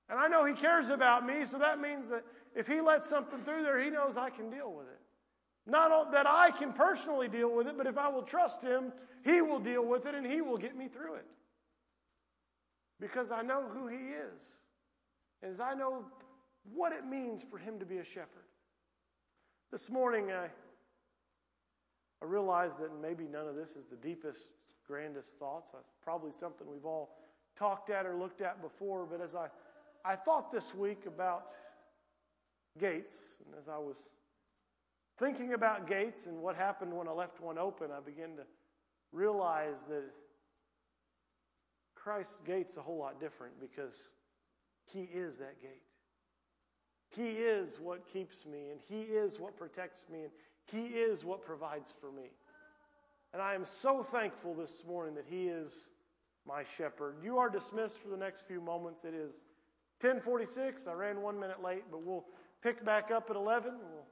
And 0.09 0.19
I 0.19 0.27
know 0.27 0.45
he 0.45 0.53
cares 0.53 0.89
about 0.89 1.25
me, 1.25 1.45
so 1.45 1.57
that 1.57 1.79
means 1.79 2.09
that 2.09 2.23
if 2.55 2.67
he 2.67 2.81
lets 2.81 3.09
something 3.09 3.39
through 3.43 3.63
there, 3.63 3.81
he 3.81 3.89
knows 3.89 4.17
I 4.17 4.29
can 4.29 4.49
deal 4.49 4.71
with 4.73 4.87
it. 4.87 4.99
Not 5.65 6.11
that 6.11 6.27
I 6.27 6.51
can 6.51 6.73
personally 6.73 7.27
deal 7.27 7.55
with 7.55 7.67
it, 7.67 7.77
but 7.77 7.87
if 7.87 7.97
I 7.97 8.09
will 8.09 8.23
trust 8.23 8.61
him, 8.61 8.91
he 9.23 9.41
will 9.41 9.59
deal 9.59 9.85
with 9.85 10.05
it 10.05 10.15
and 10.15 10.25
he 10.25 10.41
will 10.41 10.57
get 10.57 10.75
me 10.75 10.87
through 10.87 11.15
it. 11.15 11.25
Because 12.99 13.31
I 13.31 13.41
know 13.41 13.63
who 13.73 13.87
he 13.87 13.97
is. 13.97 14.41
And 15.41 15.53
as 15.53 15.59
I 15.59 15.73
know 15.73 16.05
what 16.73 16.91
it 16.91 17.05
means 17.05 17.43
for 17.49 17.57
him 17.57 17.79
to 17.79 17.85
be 17.85 17.97
a 17.97 18.03
shepherd. 18.03 18.45
This 19.71 19.89
morning, 19.89 20.31
I, 20.31 20.47
I 22.21 22.25
realize 22.25 22.77
that 22.77 22.89
maybe 23.01 23.25
none 23.27 23.47
of 23.47 23.55
this 23.55 23.71
is 23.71 23.85
the 23.89 23.95
deepest, 23.95 24.39
grandest 24.87 25.37
thoughts. 25.37 25.71
That's 25.71 25.91
probably 26.03 26.31
something 26.31 26.67
we've 26.69 26.85
all 26.85 27.17
talked 27.57 27.89
at 27.89 28.05
or 28.05 28.15
looked 28.15 28.41
at 28.41 28.61
before. 28.61 29.07
But 29.09 29.21
as 29.21 29.35
I, 29.35 29.47
I 30.05 30.15
thought 30.15 30.51
this 30.51 30.75
week 30.75 31.05
about 31.07 31.51
gates, 32.79 33.15
and 33.45 33.55
as 33.59 33.67
I 33.67 33.77
was 33.77 33.97
thinking 35.17 35.53
about 35.53 35.87
gates 35.87 36.27
and 36.27 36.37
what 36.37 36.55
happened 36.55 36.93
when 36.93 37.07
I 37.07 37.11
left 37.11 37.41
one 37.41 37.57
open, 37.57 37.89
I 37.91 37.99
began 37.99 38.35
to 38.37 38.43
realize 39.11 39.83
that 39.89 40.03
Christ's 41.95 42.39
gate's 42.45 42.77
a 42.77 42.81
whole 42.81 42.97
lot 42.97 43.19
different 43.19 43.59
because 43.59 43.95
he 44.85 45.01
is 45.01 45.37
that 45.37 45.61
gate. 45.61 45.83
He 47.09 47.23
is 47.23 47.79
what 47.79 48.07
keeps 48.11 48.45
me, 48.45 48.69
and 48.71 48.79
He 48.87 49.01
is 49.01 49.37
what 49.37 49.57
protects 49.57 50.05
me, 50.11 50.23
and 50.23 50.31
He 50.65 50.87
is 50.87 51.23
what 51.23 51.45
provides 51.45 51.93
for 51.99 52.11
me. 52.11 52.29
And 53.33 53.41
I 53.41 53.55
am 53.55 53.65
so 53.65 54.05
thankful 54.11 54.53
this 54.53 54.83
morning 54.87 55.15
that 55.15 55.25
He 55.27 55.47
is 55.47 55.73
my 56.47 56.63
shepherd. 56.63 57.15
You 57.23 57.37
are 57.37 57.49
dismissed 57.49 57.97
for 57.97 58.09
the 58.09 58.17
next 58.17 58.47
few 58.47 58.61
moments. 58.61 59.03
It 59.05 59.13
is 59.13 59.43
1046. 60.01 60.87
I 60.87 60.93
ran 60.93 61.21
one 61.21 61.39
minute 61.39 61.63
late, 61.63 61.83
but 61.91 62.03
we'll 62.03 62.25
pick 62.61 62.83
back 62.83 63.11
up 63.11 63.29
at 63.29 63.35
11. 63.35 63.73
We'll 63.91 64.05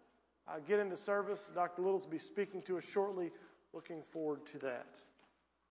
uh, 0.47 0.59
get 0.67 0.79
into 0.79 0.97
service. 0.97 1.49
Dr. 1.53 1.81
Littles 1.81 2.03
will 2.03 2.11
be 2.11 2.19
speaking 2.19 2.61
to 2.63 2.77
us 2.77 2.83
shortly. 2.83 3.31
Looking 3.73 4.01
forward 4.11 4.45
to 4.53 4.59
that. 4.59 4.87